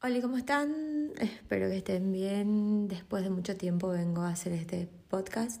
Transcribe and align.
Hola, 0.00 0.20
¿cómo 0.20 0.36
están? 0.36 1.10
Espero 1.18 1.68
que 1.68 1.78
estén 1.78 2.12
bien. 2.12 2.86
Después 2.86 3.24
de 3.24 3.30
mucho 3.30 3.56
tiempo 3.56 3.88
vengo 3.88 4.22
a 4.22 4.28
hacer 4.28 4.52
este 4.52 4.88
podcast. 5.08 5.60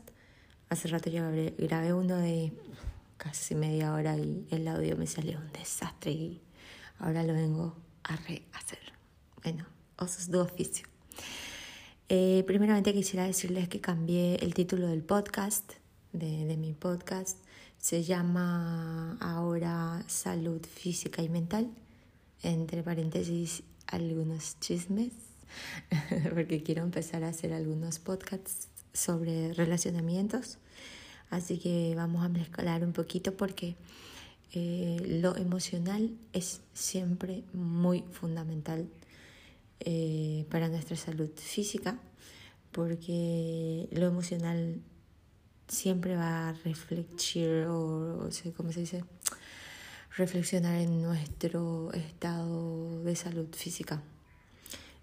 Hace 0.68 0.86
rato 0.86 1.10
yo 1.10 1.24
grabé 1.58 1.92
uno 1.92 2.14
de 2.18 2.52
casi 3.16 3.56
media 3.56 3.92
hora 3.92 4.16
y 4.16 4.46
el 4.52 4.68
audio 4.68 4.96
me 4.96 5.08
salió 5.08 5.38
un 5.38 5.50
desastre 5.50 6.12
y 6.12 6.40
ahora 7.00 7.24
lo 7.24 7.32
vengo 7.32 7.74
a 8.04 8.14
rehacer. 8.14 8.92
Bueno, 9.42 9.66
osos 9.96 10.30
de 10.30 10.38
oficio. 10.38 10.86
Eh, 12.08 12.44
primeramente 12.46 12.94
quisiera 12.94 13.26
decirles 13.26 13.68
que 13.68 13.80
cambié 13.80 14.36
el 14.36 14.54
título 14.54 14.86
del 14.86 15.02
podcast, 15.02 15.72
de, 16.12 16.44
de 16.44 16.56
mi 16.56 16.74
podcast. 16.74 17.38
Se 17.78 18.04
llama 18.04 19.18
ahora 19.18 20.04
Salud 20.06 20.64
Física 20.64 21.22
y 21.22 21.28
Mental, 21.28 21.68
entre 22.44 22.84
paréntesis 22.84 23.64
algunos 23.88 24.58
chismes, 24.60 25.12
porque 26.34 26.62
quiero 26.62 26.82
empezar 26.82 27.24
a 27.24 27.28
hacer 27.28 27.52
algunos 27.52 27.98
podcasts 27.98 28.68
sobre 28.92 29.52
relacionamientos. 29.54 30.58
Así 31.30 31.58
que 31.58 31.94
vamos 31.94 32.24
a 32.24 32.28
mezclar 32.28 32.84
un 32.84 32.92
poquito 32.92 33.36
porque 33.36 33.76
eh, 34.52 34.96
lo 35.20 35.36
emocional 35.36 36.16
es 36.32 36.62
siempre 36.72 37.44
muy 37.52 38.02
fundamental 38.12 38.88
eh, 39.80 40.46
para 40.50 40.68
nuestra 40.68 40.96
salud 40.96 41.30
física, 41.36 41.98
porque 42.72 43.88
lo 43.92 44.06
emocional 44.06 44.80
siempre 45.68 46.16
va 46.16 46.48
a 46.48 46.52
reflexionar, 46.52 47.68
o, 47.68 48.26
o 48.26 48.30
sea, 48.30 48.52
¿cómo 48.52 48.72
se 48.72 48.80
dice? 48.80 49.04
Reflexionar 50.18 50.80
en 50.80 51.00
nuestro 51.00 51.92
estado 51.92 53.04
de 53.04 53.14
salud 53.14 53.46
física. 53.54 54.02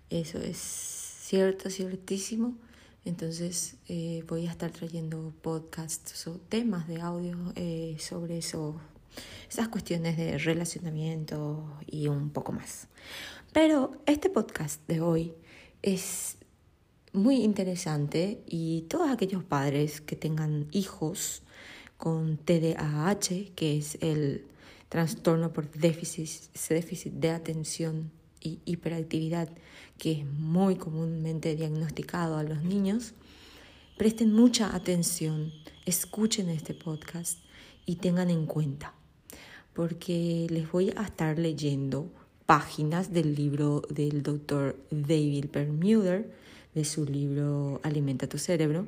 Eso 0.10 0.40
es 0.40 0.58
cierto, 0.58 1.70
ciertísimo. 1.70 2.54
Entonces 3.06 3.78
eh, 3.88 4.26
voy 4.28 4.46
a 4.46 4.52
estar 4.52 4.72
trayendo 4.72 5.34
podcasts 5.42 6.28
o 6.28 6.34
temas 6.50 6.88
de 6.90 7.00
audio 7.00 7.38
eh, 7.56 7.96
sobre 7.98 8.40
eso, 8.40 8.76
esas 9.50 9.70
cuestiones 9.70 10.18
de 10.18 10.38
relacionamiento 10.38 11.64
y 11.88 12.08
un 12.08 12.30
poco 12.30 12.52
más. 12.52 12.90
Pero 13.54 13.96
este 14.06 14.30
podcast 14.30 14.86
de 14.86 15.00
hoy 15.00 15.34
es 15.82 16.36
muy 17.14 17.38
interesante 17.38 18.42
y 18.48 18.82
todos 18.90 19.10
aquellos 19.10 19.46
padres 19.46 20.02
que 20.02 20.18
tengan 20.18 20.68
hijos 20.72 21.42
con 21.98 22.36
TDAH, 22.36 23.54
que 23.56 23.78
es 23.78 23.98
el 24.02 24.46
trastorno 24.90 25.52
por 25.52 25.70
déficit, 25.72 26.30
déficit 26.70 27.14
de 27.14 27.32
atención 27.32 28.12
y 28.42 28.60
hiperactividad 28.66 29.50
que 29.98 30.12
es 30.12 30.26
muy 30.26 30.76
comúnmente 30.76 31.56
diagnosticado 31.56 32.38
a 32.38 32.44
los 32.44 32.64
niños, 32.64 33.14
presten 33.98 34.34
mucha 34.34 34.76
atención, 34.76 35.52
escuchen 35.86 36.50
este 36.50 36.74
podcast 36.74 37.40
y 37.86 37.96
tengan 37.98 38.30
en 38.30 38.46
cuenta, 38.46 38.94
porque 39.74 40.48
les 40.50 40.70
voy 40.72 40.92
a 40.96 41.04
estar 41.04 41.40
leyendo 41.40 42.12
páginas 42.46 43.12
del 43.14 43.36
libro 43.36 43.82
del 43.90 44.22
doctor 44.22 44.78
David 44.92 45.48
Permuder, 45.48 46.32
de 46.74 46.84
su 46.84 47.06
libro 47.06 47.80
Alimenta 47.84 48.28
tu 48.28 48.38
cerebro, 48.38 48.86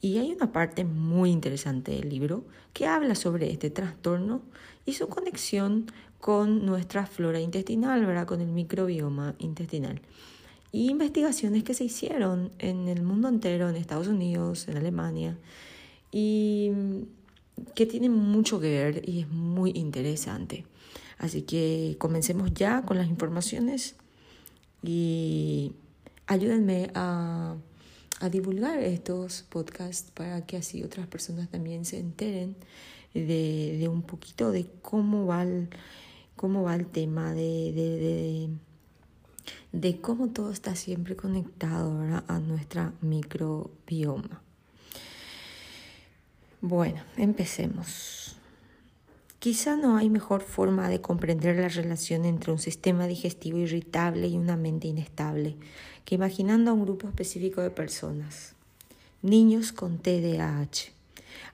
y 0.00 0.18
hay 0.18 0.32
una 0.32 0.52
parte 0.52 0.84
muy 0.84 1.30
interesante 1.30 1.92
del 1.92 2.08
libro 2.08 2.44
que 2.72 2.86
habla 2.86 3.14
sobre 3.14 3.50
este 3.50 3.70
trastorno 3.70 4.42
y 4.86 4.92
su 4.92 5.08
conexión 5.08 5.86
con 6.20 6.64
nuestra 6.64 7.06
flora 7.06 7.40
intestinal, 7.40 8.06
¿verdad? 8.06 8.26
con 8.26 8.40
el 8.40 8.48
microbioma 8.48 9.34
intestinal. 9.38 10.00
Y 10.70 10.90
investigaciones 10.90 11.64
que 11.64 11.74
se 11.74 11.84
hicieron 11.84 12.50
en 12.58 12.88
el 12.88 13.02
mundo 13.02 13.28
entero, 13.28 13.68
en 13.68 13.76
Estados 13.76 14.06
Unidos, 14.06 14.68
en 14.68 14.76
Alemania, 14.76 15.36
y 16.12 16.70
que 17.74 17.86
tienen 17.86 18.12
mucho 18.12 18.60
que 18.60 18.70
ver 18.70 19.08
y 19.08 19.20
es 19.20 19.28
muy 19.28 19.72
interesante. 19.74 20.64
Así 21.18 21.42
que 21.42 21.96
comencemos 21.98 22.52
ya 22.54 22.82
con 22.82 22.98
las 22.98 23.08
informaciones 23.08 23.96
y 24.82 25.72
ayúdenme 26.26 26.90
a 26.94 27.56
a 28.20 28.28
divulgar 28.28 28.80
estos 28.80 29.42
podcasts 29.42 30.10
para 30.10 30.44
que 30.44 30.56
así 30.56 30.82
otras 30.82 31.06
personas 31.06 31.48
también 31.48 31.84
se 31.84 31.98
enteren 31.98 32.56
de, 33.14 33.76
de 33.78 33.88
un 33.88 34.02
poquito 34.02 34.50
de 34.50 34.66
cómo 34.82 35.26
va 35.26 35.42
el, 35.42 35.68
cómo 36.36 36.62
va 36.62 36.74
el 36.74 36.86
tema 36.86 37.32
de, 37.32 37.72
de, 37.72 38.48
de 39.72 40.00
cómo 40.00 40.28
todo 40.28 40.50
está 40.50 40.74
siempre 40.74 41.16
conectado 41.16 42.00
a 42.26 42.38
nuestra 42.40 42.92
microbioma. 43.00 44.42
Bueno, 46.60 47.02
empecemos. 47.16 48.37
Quizá 49.38 49.76
no 49.76 49.96
hay 49.96 50.10
mejor 50.10 50.42
forma 50.42 50.88
de 50.88 51.00
comprender 51.00 51.56
la 51.56 51.68
relación 51.68 52.24
entre 52.24 52.50
un 52.50 52.58
sistema 52.58 53.06
digestivo 53.06 53.58
irritable 53.58 54.26
y 54.26 54.36
una 54.36 54.56
mente 54.56 54.88
inestable 54.88 55.54
que 56.04 56.16
imaginando 56.16 56.72
a 56.72 56.74
un 56.74 56.82
grupo 56.82 57.06
específico 57.06 57.60
de 57.60 57.70
personas, 57.70 58.54
niños 59.22 59.70
con 59.70 59.98
TDAH. 59.98 60.90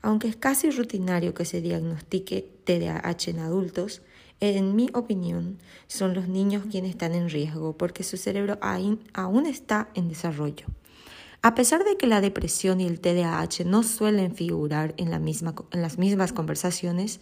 Aunque 0.01 0.29
es 0.29 0.37
casi 0.37 0.71
rutinario 0.71 1.35
que 1.35 1.45
se 1.45 1.61
diagnostique 1.61 2.49
TDAH 2.65 3.31
en 3.31 3.41
adultos, 3.41 4.01
en 4.41 4.75
mi 4.75 4.89
opinión, 4.95 5.59
son 5.87 6.15
los 6.15 6.27
niños 6.27 6.65
quienes 6.71 6.93
están 6.93 7.15
en 7.15 7.29
riesgo 7.29 7.77
porque 7.77 8.03
su 8.03 8.17
cerebro 8.17 8.59
aún 8.63 9.47
está 9.47 9.91
en 9.95 10.09
desarrollo. 10.09 10.67
A 11.43 11.55
pesar 11.55 11.85
de 11.85 11.99
que 11.99 12.07
la 12.07 12.23
depresión 12.23 12.81
y 12.81 12.87
el 12.87 13.01
TDAH 13.01 13.67
no 13.67 13.83
suelen 13.83 14.35
figurar 14.35 14.95
en, 14.97 15.13
en 15.13 15.83
las 15.83 15.99
mismas 15.99 16.33
conversaciones, 16.33 17.21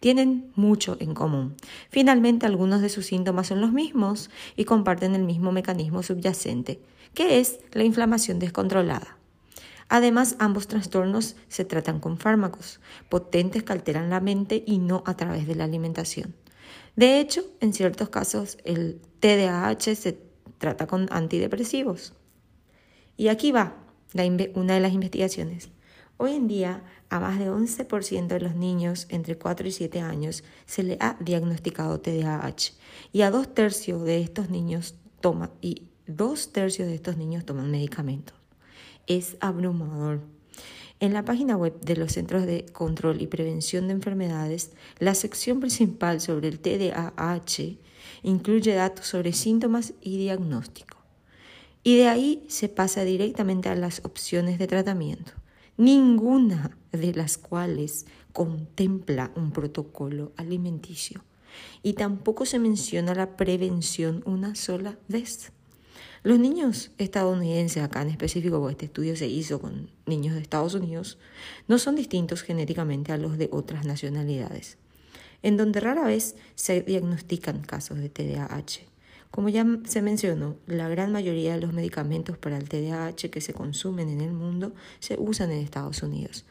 tienen 0.00 0.50
mucho 0.56 0.96
en 0.98 1.14
común. 1.14 1.54
Finalmente, 1.90 2.46
algunos 2.46 2.80
de 2.80 2.88
sus 2.88 3.06
síntomas 3.06 3.46
son 3.46 3.60
los 3.60 3.72
mismos 3.72 4.30
y 4.56 4.64
comparten 4.64 5.14
el 5.14 5.22
mismo 5.24 5.52
mecanismo 5.52 6.02
subyacente, 6.02 6.80
que 7.14 7.38
es 7.38 7.60
la 7.72 7.84
inflamación 7.84 8.38
descontrolada. 8.38 9.18
Además, 9.88 10.36
ambos 10.38 10.68
trastornos 10.68 11.36
se 11.48 11.64
tratan 11.64 12.00
con 12.00 12.16
fármacos 12.16 12.80
potentes 13.08 13.62
que 13.62 13.72
alteran 13.72 14.08
la 14.08 14.20
mente 14.20 14.62
y 14.66 14.78
no 14.78 15.02
a 15.04 15.16
través 15.16 15.46
de 15.46 15.56
la 15.56 15.64
alimentación. 15.64 16.34
De 16.96 17.20
hecho, 17.20 17.42
en 17.60 17.72
ciertos 17.72 18.08
casos, 18.08 18.58
el 18.64 19.00
TDAH 19.20 19.96
se 19.96 20.18
trata 20.58 20.86
con 20.86 21.08
antidepresivos. 21.10 22.14
Y 23.16 23.28
aquí 23.28 23.52
va 23.52 23.76
una 24.54 24.74
de 24.74 24.80
las 24.80 24.92
investigaciones. 24.92 25.70
Hoy 26.22 26.32
en 26.32 26.48
día, 26.48 26.82
a 27.08 27.18
más 27.18 27.38
de 27.38 27.50
11% 27.50 28.26
de 28.26 28.40
los 28.40 28.54
niños 28.54 29.06
entre 29.08 29.38
4 29.38 29.66
y 29.66 29.72
7 29.72 30.00
años 30.02 30.44
se 30.66 30.82
le 30.82 30.98
ha 31.00 31.16
diagnosticado 31.18 31.98
TDAH 31.98 32.74
y 33.10 33.22
a 33.22 33.30
dos 33.30 33.54
tercios 33.54 34.04
de 34.04 34.20
estos 34.20 34.50
niños 34.50 34.96
toman 35.22 35.50
y 35.62 35.84
dos 36.06 36.52
tercios 36.52 36.88
de 36.88 36.94
estos 36.96 37.16
niños 37.16 37.46
toman 37.46 37.70
medicamentos. 37.70 38.36
Es 39.06 39.38
abrumador. 39.40 40.20
En 40.98 41.14
la 41.14 41.24
página 41.24 41.56
web 41.56 41.80
de 41.80 41.96
los 41.96 42.12
Centros 42.12 42.44
de 42.44 42.66
Control 42.66 43.22
y 43.22 43.26
Prevención 43.26 43.86
de 43.86 43.94
Enfermedades, 43.94 44.72
la 44.98 45.14
sección 45.14 45.58
principal 45.58 46.20
sobre 46.20 46.48
el 46.48 46.60
TDAH 46.60 47.78
incluye 48.24 48.74
datos 48.74 49.06
sobre 49.06 49.32
síntomas 49.32 49.94
y 50.02 50.18
diagnóstico. 50.18 50.98
Y 51.82 51.96
de 51.96 52.08
ahí 52.08 52.44
se 52.48 52.68
pasa 52.68 53.04
directamente 53.04 53.70
a 53.70 53.74
las 53.74 54.04
opciones 54.04 54.58
de 54.58 54.66
tratamiento 54.66 55.39
ninguna 55.80 56.76
de 56.92 57.14
las 57.14 57.38
cuales 57.38 58.04
contempla 58.34 59.32
un 59.34 59.50
protocolo 59.50 60.32
alimenticio 60.36 61.24
y 61.82 61.94
tampoco 61.94 62.44
se 62.44 62.58
menciona 62.58 63.14
la 63.14 63.34
prevención 63.36 64.22
una 64.26 64.54
sola 64.54 64.98
vez. 65.08 65.52
Los 66.22 66.38
niños 66.38 66.90
estadounidenses, 66.98 67.82
acá 67.82 68.02
en 68.02 68.08
específico, 68.08 68.58
porque 68.58 68.72
este 68.72 68.84
estudio 68.86 69.16
se 69.16 69.26
hizo 69.28 69.58
con 69.58 69.90
niños 70.04 70.34
de 70.34 70.42
Estados 70.42 70.74
Unidos, 70.74 71.18
no 71.66 71.78
son 71.78 71.96
distintos 71.96 72.42
genéticamente 72.42 73.12
a 73.12 73.16
los 73.16 73.38
de 73.38 73.48
otras 73.50 73.86
nacionalidades, 73.86 74.76
en 75.42 75.56
donde 75.56 75.80
rara 75.80 76.04
vez 76.04 76.36
se 76.56 76.82
diagnostican 76.82 77.62
casos 77.62 77.96
de 78.00 78.10
TDAH. 78.10 78.89
Como 79.30 79.48
ya 79.48 79.64
se 79.84 80.02
mencionó, 80.02 80.56
la 80.66 80.88
gran 80.88 81.12
mayoría 81.12 81.54
de 81.54 81.60
los 81.60 81.72
medicamentos 81.72 82.36
para 82.36 82.58
el 82.58 82.68
TDAH 82.68 83.30
que 83.30 83.40
se 83.40 83.54
consumen 83.54 84.08
en 84.08 84.20
el 84.20 84.32
mundo 84.32 84.72
se 84.98 85.16
usan 85.18 85.52
en 85.52 85.58
Estados 85.58 86.02
Unidos, 86.02 86.44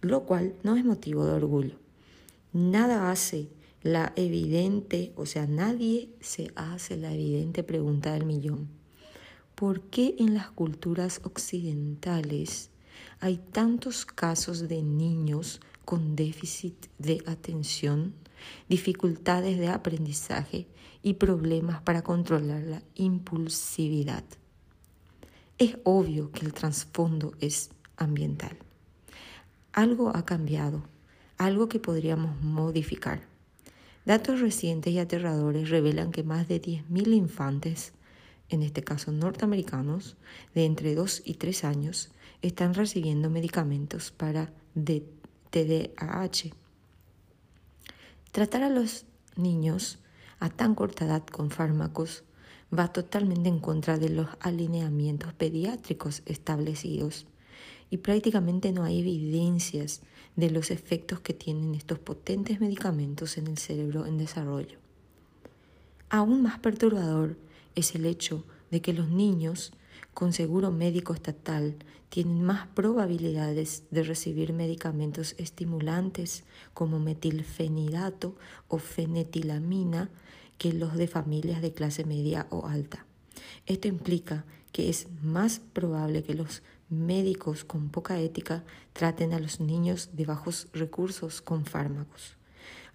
lo 0.00 0.24
cual 0.24 0.54
no 0.62 0.76
es 0.76 0.84
motivo 0.84 1.26
de 1.26 1.32
orgullo. 1.32 1.76
Nada 2.52 3.10
hace 3.10 3.48
la 3.82 4.14
evidente, 4.16 5.12
o 5.16 5.26
sea, 5.26 5.46
nadie 5.46 6.08
se 6.20 6.50
hace 6.54 6.96
la 6.96 7.12
evidente 7.12 7.62
pregunta 7.62 8.14
del 8.14 8.24
millón. 8.24 8.68
¿Por 9.54 9.82
qué 9.82 10.16
en 10.18 10.32
las 10.32 10.50
culturas 10.50 11.20
occidentales 11.24 12.70
hay 13.20 13.36
tantos 13.36 14.06
casos 14.06 14.68
de 14.68 14.82
niños 14.82 15.60
con 15.84 16.16
déficit 16.16 16.86
de 16.98 17.22
atención 17.26 18.14
dificultades 18.68 19.58
de 19.58 19.68
aprendizaje 19.68 20.66
y 21.04 21.14
problemas 21.14 21.82
para 21.82 22.02
controlar 22.02 22.62
la 22.62 22.82
impulsividad. 22.94 24.24
Es 25.58 25.76
obvio 25.84 26.32
que 26.32 26.46
el 26.46 26.54
trasfondo 26.54 27.34
es 27.40 27.70
ambiental. 27.98 28.56
Algo 29.74 30.16
ha 30.16 30.24
cambiado, 30.24 30.82
algo 31.36 31.68
que 31.68 31.78
podríamos 31.78 32.42
modificar. 32.42 33.20
Datos 34.06 34.40
recientes 34.40 34.94
y 34.94 34.98
aterradores 34.98 35.68
revelan 35.68 36.10
que 36.10 36.22
más 36.22 36.48
de 36.48 36.60
10.000 36.60 37.12
infantes, 37.12 37.92
en 38.48 38.62
este 38.62 38.82
caso 38.82 39.12
norteamericanos, 39.12 40.16
de 40.54 40.64
entre 40.64 40.94
2 40.94 41.20
y 41.26 41.34
3 41.34 41.64
años, 41.64 42.10
están 42.40 42.72
recibiendo 42.72 43.28
medicamentos 43.28 44.10
para 44.10 44.52
TDAH. 44.74 46.54
Tratar 48.32 48.62
a 48.62 48.70
los 48.70 49.04
niños 49.36 49.98
a 50.44 50.50
tan 50.50 50.74
corta 50.74 51.06
edad 51.06 51.24
con 51.24 51.50
fármacos 51.50 52.22
va 52.70 52.92
totalmente 52.92 53.48
en 53.48 53.60
contra 53.60 53.96
de 53.96 54.10
los 54.10 54.28
alineamientos 54.40 55.32
pediátricos 55.32 56.22
establecidos 56.26 57.26
y 57.88 57.96
prácticamente 57.96 58.70
no 58.70 58.84
hay 58.84 59.00
evidencias 59.00 60.02
de 60.36 60.50
los 60.50 60.70
efectos 60.70 61.20
que 61.20 61.32
tienen 61.32 61.74
estos 61.74 61.98
potentes 61.98 62.60
medicamentos 62.60 63.38
en 63.38 63.46
el 63.46 63.56
cerebro 63.56 64.04
en 64.04 64.18
desarrollo. 64.18 64.76
Aún 66.10 66.42
más 66.42 66.58
perturbador 66.58 67.38
es 67.74 67.94
el 67.94 68.04
hecho 68.04 68.44
de 68.70 68.82
que 68.82 68.92
los 68.92 69.08
niños 69.08 69.72
con 70.14 70.32
seguro 70.32 70.70
médico 70.70 71.12
estatal 71.12 71.76
tienen 72.08 72.42
más 72.42 72.68
probabilidades 72.68 73.82
de 73.90 74.04
recibir 74.04 74.52
medicamentos 74.52 75.34
estimulantes 75.38 76.44
como 76.72 77.00
metilfenidato 77.00 78.36
o 78.68 78.78
fenetilamina 78.78 80.10
que 80.56 80.72
los 80.72 80.94
de 80.94 81.08
familias 81.08 81.60
de 81.60 81.72
clase 81.72 82.04
media 82.04 82.46
o 82.50 82.66
alta. 82.66 83.04
Esto 83.66 83.88
implica 83.88 84.44
que 84.70 84.88
es 84.88 85.08
más 85.22 85.58
probable 85.58 86.22
que 86.22 86.34
los 86.34 86.62
médicos 86.88 87.64
con 87.64 87.88
poca 87.88 88.20
ética 88.20 88.64
traten 88.92 89.32
a 89.32 89.40
los 89.40 89.58
niños 89.58 90.10
de 90.12 90.26
bajos 90.26 90.68
recursos 90.72 91.42
con 91.42 91.64
fármacos. 91.64 92.36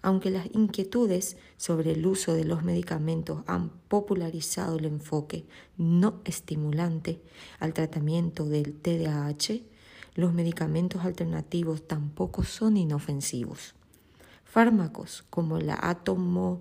Aunque 0.02 0.30
las 0.30 0.46
inquietudes 0.54 1.36
sobre 1.56 1.92
el 1.92 2.06
uso 2.06 2.32
de 2.32 2.44
los 2.44 2.62
medicamentos 2.62 3.42
han 3.46 3.70
popularizado 3.88 4.78
el 4.78 4.86
enfoque 4.86 5.46
no 5.76 6.20
estimulante 6.24 7.20
al 7.58 7.74
tratamiento 7.74 8.46
del 8.46 8.74
TDAH, 8.74 9.60
los 10.14 10.32
medicamentos 10.32 11.04
alternativos 11.04 11.86
tampoco 11.86 12.44
son 12.44 12.76
inofensivos. 12.76 13.74
Fármacos 14.44 15.24
como 15.30 15.58
la 15.58 15.78
átomo 15.80 16.60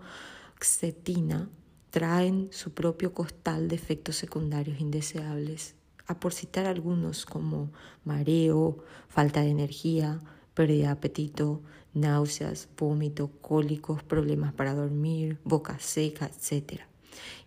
xetina 0.60 1.50
traen 1.90 2.50
su 2.52 2.72
propio 2.74 3.14
costal 3.14 3.68
de 3.68 3.76
efectos 3.76 4.18
secundarios 4.18 4.80
indeseables, 4.80 5.76
a 6.06 6.20
por 6.20 6.34
citar 6.34 6.66
algunos 6.66 7.26
como 7.26 7.72
mareo, 8.04 8.84
falta 9.08 9.42
de 9.42 9.50
energía, 9.50 10.20
pérdida 10.54 10.88
de 10.88 10.92
apetito, 10.92 11.62
náuseas, 11.94 12.69
vómito, 12.78 13.31
cólicos, 13.42 14.04
problemas 14.04 14.54
para 14.54 14.74
dormir, 14.74 15.40
boca 15.44 15.80
seca, 15.80 16.28
etc. 16.28 16.81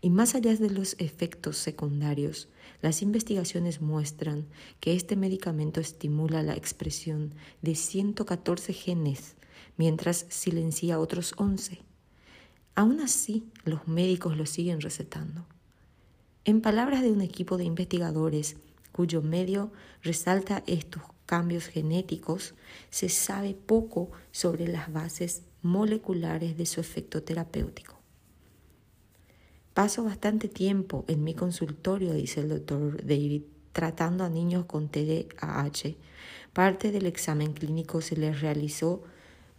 Y 0.01 0.11
más 0.11 0.35
allá 0.35 0.55
de 0.57 0.71
los 0.71 0.97
efectos 0.99 1.57
secundarios, 1.57 2.49
las 2.81 3.03
investigaciones 3.03 3.81
muestran 3.81 4.47
que 4.81 4.95
este 4.95 5.17
medicamento 5.17 5.81
estimula 5.81 6.43
la 6.43 6.55
expresión 6.55 7.35
de 7.63 7.75
114 7.75 8.73
genes, 8.73 9.37
mientras 9.77 10.27
silencia 10.29 10.99
otros 10.99 11.35
11. 11.37 11.81
Aún 12.75 13.01
así, 13.01 13.47
los 13.65 13.87
médicos 13.87 14.37
lo 14.37 14.47
siguen 14.47 14.81
recetando. 14.81 15.47
En 16.45 16.61
palabras 16.61 17.03
de 17.03 17.13
un 17.13 17.21
equipo 17.21 17.57
de 17.57 17.65
investigadores 17.65 18.57
cuyo 18.91 19.23
medio 19.23 19.73
resalta 20.03 20.65
estos 20.67 21.03
cambios 21.33 21.65
genéticos, 21.65 22.53
se 22.91 23.09
sabe 23.09 23.55
poco 23.55 24.11
sobre 24.33 24.69
las 24.69 24.93
bases 24.93 25.45
moleculares 25.63 26.59
de 26.59 26.67
su 26.67 26.79
efecto 26.79 27.23
terapéutico. 27.23 27.99
Paso 29.73 30.05
bastante 30.05 30.49
tiempo 30.49 31.07
en 31.09 31.25
mi 31.25 31.33
consultorio, 31.33 32.13
dice 32.13 32.41
el 32.41 32.51
doctor 32.51 33.03
David, 33.03 33.45
tratando 33.73 34.25
a 34.25 34.29
niños 34.29 34.67
con 34.67 34.91
TDAH. 34.91 35.97
Parte 36.53 36.93
del 36.93 37.07
examen 37.07 37.55
clínico 37.55 38.03
se 38.03 38.19
les 38.19 38.43
realizó 38.43 39.03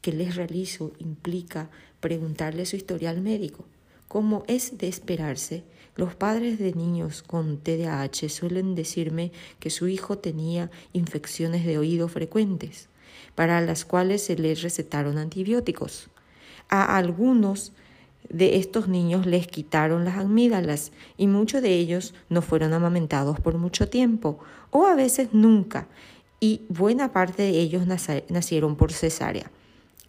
que 0.01 0.11
les 0.11 0.35
realizo 0.35 0.93
implica 0.99 1.71
preguntarle 1.99 2.67
su 2.67 2.75
historial 2.75 3.19
médico. 3.19 3.65
Como 4.07 4.43
es 4.47 4.77
de 4.77 4.89
esperarse, 4.89 5.63
los 5.95 6.15
padres 6.15 6.59
de 6.59 6.73
niños 6.73 7.21
con 7.21 7.57
TDAH 7.57 8.29
suelen 8.29 8.75
decirme 8.75 9.31
que 9.59 9.69
su 9.69 9.87
hijo 9.87 10.17
tenía 10.17 10.71
infecciones 10.91 11.65
de 11.65 11.77
oído 11.77 12.07
frecuentes, 12.07 12.89
para 13.35 13.61
las 13.61 13.85
cuales 13.85 14.23
se 14.23 14.35
les 14.35 14.61
recetaron 14.61 15.17
antibióticos. 15.17 16.09
A 16.69 16.97
algunos 16.97 17.73
de 18.29 18.57
estos 18.57 18.87
niños 18.87 19.25
les 19.25 19.47
quitaron 19.47 20.05
las 20.05 20.17
amígdalas 20.17 20.91
y 21.17 21.27
muchos 21.27 21.61
de 21.61 21.73
ellos 21.73 22.13
no 22.29 22.41
fueron 22.41 22.73
amamentados 22.73 23.39
por 23.39 23.57
mucho 23.57 23.89
tiempo 23.89 24.39
o 24.71 24.85
a 24.85 24.95
veces 24.95 25.29
nunca 25.33 25.87
y 26.39 26.61
buena 26.69 27.11
parte 27.11 27.43
de 27.43 27.59
ellos 27.59 27.85
nacieron 27.85 28.75
por 28.75 28.91
cesárea. 28.91 29.51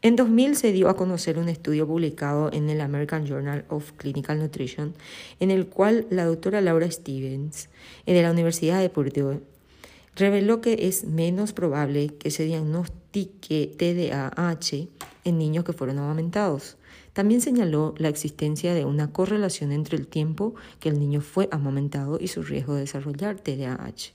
En 0.05 0.17
2000 0.17 0.55
se 0.55 0.71
dio 0.71 0.91
a 0.91 0.97
conocer 0.97 1.39
un 1.39 1.49
estudio 1.49 1.87
publicado 1.87 2.53
en 2.53 2.69
el 2.69 2.83
American 2.83 3.25
Journal 3.25 3.65
of 3.71 3.93
Clinical 3.93 4.39
Nutrition, 4.39 4.93
en 5.41 5.51
el 5.51 5.67
cual 5.67 6.07
la 6.11 6.27
doctora 6.27 6.61
Laura 6.61 6.91
Stevens, 6.91 7.71
de 8.05 8.23
la 8.23 8.31
Universidad 8.31 8.83
de 8.83 8.91
Purdue, 8.91 9.41
reveló 10.15 10.61
que 10.61 10.89
es 10.89 11.05
menos 11.05 11.55
probable 11.55 12.09
que 12.19 12.31
se 12.31 12.45
diagnostique 12.45 13.75
TDAH 13.79 14.89
en 15.25 15.39
niños 15.39 15.65
que 15.65 15.73
fueron 15.73 15.99
amamentados. 15.99 16.77
También 17.15 17.41
señaló 17.41 17.95
la 17.97 18.11
existencia 18.11 18.75
de 18.75 18.85
una 18.85 19.11
correlación 19.11 19.73
entre 19.73 19.97
el 19.97 20.07
tiempo 20.07 20.55
que 20.81 20.91
el 20.91 20.99
niño 20.99 21.23
fue 21.23 21.49
amamentado 21.51 22.19
y 22.21 22.29
su 22.29 22.43
riesgo 22.43 22.75
de 22.75 22.81
desarrollar 22.81 23.41
TDAH. 23.41 24.13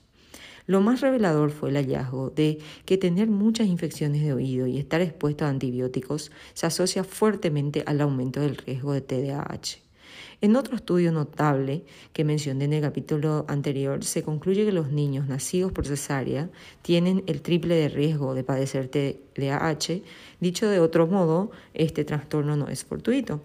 Lo 0.70 0.80
más 0.80 1.00
revelador 1.00 1.50
fue 1.50 1.70
el 1.70 1.76
hallazgo 1.78 2.30
de 2.30 2.60
que 2.84 2.96
tener 2.96 3.26
muchas 3.26 3.66
infecciones 3.66 4.22
de 4.22 4.32
oído 4.32 4.68
y 4.68 4.78
estar 4.78 5.00
expuesto 5.00 5.44
a 5.44 5.48
antibióticos 5.48 6.30
se 6.54 6.64
asocia 6.64 7.02
fuertemente 7.02 7.82
al 7.86 8.00
aumento 8.00 8.38
del 8.38 8.56
riesgo 8.56 8.92
de 8.92 9.00
TDAH. 9.00 9.80
En 10.40 10.54
otro 10.54 10.76
estudio 10.76 11.10
notable 11.10 11.82
que 12.12 12.22
mencioné 12.22 12.66
en 12.66 12.74
el 12.74 12.82
capítulo 12.82 13.46
anterior, 13.48 14.04
se 14.04 14.22
concluye 14.22 14.64
que 14.64 14.70
los 14.70 14.92
niños 14.92 15.26
nacidos 15.26 15.72
por 15.72 15.88
cesárea 15.88 16.48
tienen 16.82 17.24
el 17.26 17.42
triple 17.42 17.74
de 17.74 17.88
riesgo 17.88 18.34
de 18.34 18.44
padecer 18.44 18.86
TDAH. 18.86 20.02
Dicho 20.38 20.68
de 20.68 20.78
otro 20.78 21.08
modo, 21.08 21.50
este 21.74 22.04
trastorno 22.04 22.54
no 22.54 22.68
es 22.68 22.84
fortuito. 22.84 23.40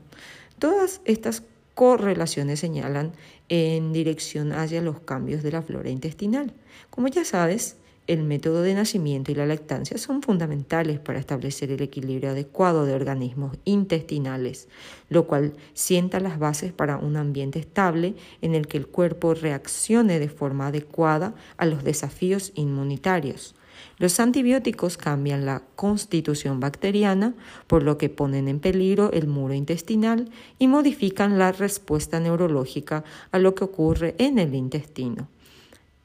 Todas 0.60 1.02
estas 1.06 1.42
correlaciones 1.76 2.60
señalan 2.60 3.12
en 3.50 3.94
dirección 3.94 4.52
hacia 4.52 4.82
los 4.82 5.00
cambios 5.00 5.44
de 5.44 5.52
la 5.52 5.62
flora 5.62 5.90
intestinal. 5.90 6.54
Como 6.90 7.08
ya 7.08 7.26
sabes, 7.26 7.78
el 8.08 8.22
método 8.22 8.62
de 8.62 8.76
nacimiento 8.76 9.32
y 9.32 9.36
la 9.36 9.48
lactancia 9.48 9.98
son 9.98 10.22
fundamentales 10.22 11.00
para 11.00 11.20
establecer 11.20 11.72
el 11.72 11.82
equilibrio 11.82 12.30
adecuado 12.30 12.86
de 12.86 12.94
organismos 12.94 13.58
intestinales, 13.66 14.68
lo 15.10 15.26
cual 15.26 15.54
sienta 15.74 16.20
las 16.20 16.38
bases 16.38 16.72
para 16.72 16.98
un 16.98 17.18
ambiente 17.18 17.58
estable 17.58 18.14
en 18.42 18.54
el 18.54 18.68
que 18.68 18.78
el 18.78 18.88
cuerpo 18.88 19.34
reaccione 19.34 20.20
de 20.20 20.30
forma 20.30 20.68
adecuada 20.68 21.34
a 21.58 21.66
los 21.66 21.84
desafíos 21.84 22.52
inmunitarios. 22.54 23.56
Los 23.98 24.20
antibióticos 24.20 24.98
cambian 24.98 25.46
la 25.46 25.64
constitución 25.76 26.60
bacteriana, 26.60 27.34
por 27.68 27.84
lo 27.84 27.98
que 27.98 28.10
ponen 28.10 28.48
en 28.48 28.60
peligro 28.60 29.12
el 29.14 29.28
muro 29.28 29.54
intestinal 29.54 30.30
y 30.60 30.68
modifican 30.68 31.38
la 31.38 31.52
respuesta 31.54 32.20
neurológica 32.20 33.04
a 33.32 33.40
lo 33.40 33.56
que 33.56 33.64
ocurre 33.64 34.16
en 34.18 34.38
el 34.40 34.54
intestino. 34.54 35.30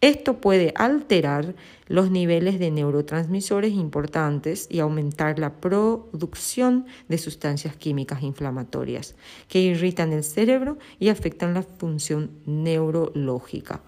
Esto 0.00 0.40
puede 0.40 0.72
alterar 0.76 1.54
los 1.86 2.10
niveles 2.10 2.58
de 2.58 2.70
neurotransmisores 2.70 3.72
importantes 3.74 4.66
y 4.70 4.78
aumentar 4.78 5.38
la 5.38 5.60
producción 5.60 6.86
de 7.08 7.18
sustancias 7.18 7.76
químicas 7.76 8.22
inflamatorias 8.22 9.14
que 9.48 9.60
irritan 9.60 10.14
el 10.14 10.24
cerebro 10.24 10.78
y 10.98 11.10
afectan 11.10 11.52
la 11.52 11.62
función 11.62 12.30
neurológica. 12.46 13.82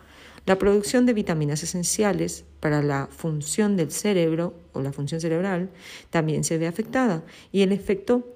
La 0.44 0.58
producción 0.58 1.06
de 1.06 1.12
vitaminas 1.12 1.62
esenciales 1.62 2.44
para 2.58 2.82
la 2.82 3.08
función 3.10 3.76
del 3.76 3.92
cerebro 3.92 4.54
o 4.72 4.80
la 4.80 4.92
función 4.92 5.20
cerebral 5.20 5.70
también 6.10 6.42
se 6.42 6.58
ve 6.58 6.66
afectada 6.66 7.22
y 7.52 7.62
el 7.62 7.70
efecto 7.70 8.26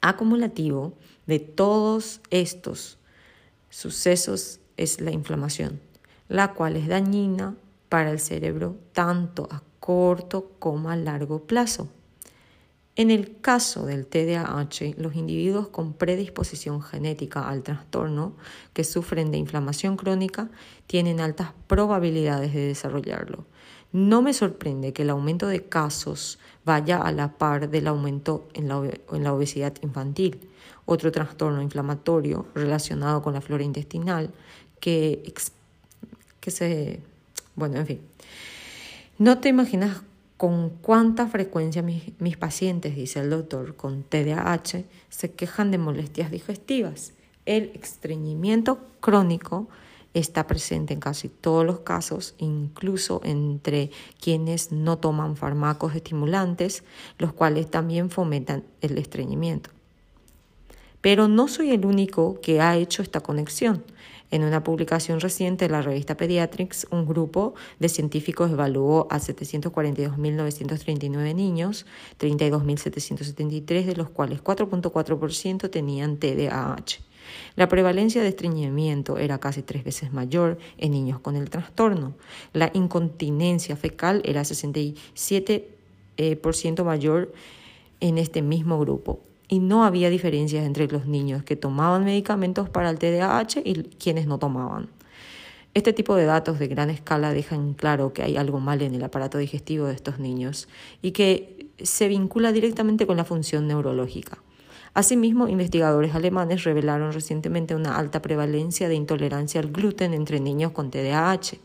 acumulativo 0.00 0.94
de 1.26 1.40
todos 1.40 2.20
estos 2.30 2.98
sucesos 3.68 4.60
es 4.76 5.00
la 5.00 5.10
inflamación, 5.10 5.80
la 6.28 6.54
cual 6.54 6.76
es 6.76 6.88
dañina 6.88 7.54
para 7.88 8.10
el 8.10 8.18
cerebro 8.18 8.76
tanto 8.92 9.46
a 9.50 9.62
corto 9.80 10.52
como 10.58 10.88
a 10.88 10.96
largo 10.96 11.42
plazo. 11.42 11.88
En 12.96 13.10
el 13.10 13.40
caso 13.40 13.86
del 13.86 14.06
TDAH, 14.06 14.94
los 14.98 15.16
individuos 15.16 15.68
con 15.68 15.94
predisposición 15.94 16.80
genética 16.80 17.48
al 17.48 17.64
trastorno 17.64 18.36
que 18.72 18.84
sufren 18.84 19.32
de 19.32 19.38
inflamación 19.38 19.96
crónica 19.96 20.48
tienen 20.86 21.18
altas 21.18 21.50
probabilidades 21.66 22.54
de 22.54 22.68
desarrollarlo. 22.68 23.46
No 23.90 24.22
me 24.22 24.32
sorprende 24.32 24.92
que 24.92 25.02
el 25.02 25.10
aumento 25.10 25.48
de 25.48 25.64
casos 25.64 26.38
vaya 26.64 26.98
a 26.98 27.10
la 27.10 27.32
par 27.32 27.68
del 27.68 27.88
aumento 27.88 28.48
en 28.54 28.68
la, 28.68 29.32
obesidad 29.32 29.74
infantil, 29.82 30.48
otro 30.84 31.10
trastorno 31.10 31.62
inflamatorio 31.62 32.46
relacionado 32.54 33.22
con 33.22 33.34
la 33.34 33.40
flora 33.40 33.64
intestinal 33.64 34.30
que, 34.78 35.34
que 36.38 36.50
se... 36.50 37.00
Bueno, 37.56 37.76
en 37.78 37.86
fin. 37.86 38.00
No 39.18 39.38
te 39.38 39.48
imaginas 39.48 40.02
con 40.44 40.68
cuánta 40.68 41.26
frecuencia 41.26 41.80
mis, 41.80 42.36
pacientes, 42.36 42.94
dice 42.94 43.20
el 43.20 43.30
doctor, 43.30 43.76
con 43.76 44.02
TDAH 44.02 44.84
se 45.08 45.32
quejan 45.32 45.70
de 45.70 45.78
molestias 45.78 46.30
digestivas. 46.30 47.14
El 47.46 47.72
estreñimiento 47.80 48.78
crónico 49.00 49.68
está 50.12 50.46
presente 50.46 50.92
en 50.92 51.00
casi 51.00 51.30
todos 51.30 51.64
los 51.64 51.78
casos, 51.78 52.34
incluso 52.36 53.22
entre 53.24 53.90
quienes 54.20 54.70
no 54.70 54.98
toman 54.98 55.38
fármacos 55.38 55.94
estimulantes, 55.94 56.84
los 57.16 57.32
cuales 57.32 57.70
también 57.70 58.10
fomentan 58.10 58.64
el 58.82 58.98
estreñimiento. 58.98 59.70
Pero 61.00 61.26
no 61.26 61.48
soy 61.48 61.70
el 61.70 61.86
único 61.86 62.38
que 62.42 62.60
ha 62.60 62.76
hecho 62.76 63.00
esta 63.00 63.20
conexión. 63.20 63.82
En 64.34 64.42
una 64.42 64.64
publicación 64.64 65.20
reciente 65.20 65.66
de 65.66 65.70
la 65.70 65.80
revista 65.80 66.16
Pediatrics, 66.16 66.88
un 66.90 67.06
grupo 67.06 67.54
de 67.78 67.88
científicos 67.88 68.50
evaluó 68.50 69.06
a 69.08 69.20
742.939 69.20 71.36
niños, 71.36 71.86
32.773 72.18 73.84
de 73.84 73.94
los 73.94 74.10
cuales 74.10 74.42
4.4% 74.42 75.70
tenían 75.70 76.16
TDAH. 76.16 76.98
La 77.54 77.68
prevalencia 77.68 78.22
de 78.22 78.28
estreñimiento 78.30 79.18
era 79.18 79.38
casi 79.38 79.62
tres 79.62 79.84
veces 79.84 80.12
mayor 80.12 80.58
en 80.78 80.90
niños 80.90 81.20
con 81.20 81.36
el 81.36 81.48
trastorno. 81.48 82.16
La 82.52 82.72
incontinencia 82.74 83.76
fecal 83.76 84.20
era 84.24 84.42
67% 84.42 85.64
eh, 86.16 86.82
mayor 86.82 87.32
en 88.00 88.18
este 88.18 88.42
mismo 88.42 88.80
grupo 88.80 89.20
y 89.48 89.58
no 89.58 89.84
había 89.84 90.10
diferencias 90.10 90.64
entre 90.64 90.88
los 90.88 91.06
niños 91.06 91.42
que 91.42 91.56
tomaban 91.56 92.04
medicamentos 92.04 92.68
para 92.68 92.90
el 92.90 92.98
TDAH 92.98 93.60
y 93.64 93.82
quienes 93.98 94.26
no 94.26 94.38
tomaban. 94.38 94.88
Este 95.74 95.92
tipo 95.92 96.14
de 96.14 96.24
datos 96.24 96.60
de 96.60 96.68
gran 96.68 96.88
escala 96.88 97.32
dejan 97.32 97.74
claro 97.74 98.12
que 98.12 98.22
hay 98.22 98.36
algo 98.36 98.60
mal 98.60 98.80
en 98.82 98.94
el 98.94 99.02
aparato 99.02 99.38
digestivo 99.38 99.86
de 99.86 99.94
estos 99.94 100.20
niños 100.20 100.68
y 101.02 101.10
que 101.10 101.68
se 101.82 102.06
vincula 102.06 102.52
directamente 102.52 103.06
con 103.06 103.16
la 103.16 103.24
función 103.24 103.66
neurológica. 103.66 104.38
Asimismo, 104.94 105.48
investigadores 105.48 106.14
alemanes 106.14 106.62
revelaron 106.62 107.12
recientemente 107.12 107.74
una 107.74 107.96
alta 107.98 108.22
prevalencia 108.22 108.88
de 108.88 108.94
intolerancia 108.94 109.60
al 109.60 109.72
gluten 109.72 110.14
entre 110.14 110.38
niños 110.38 110.70
con 110.70 110.92
TDAH. 110.92 111.58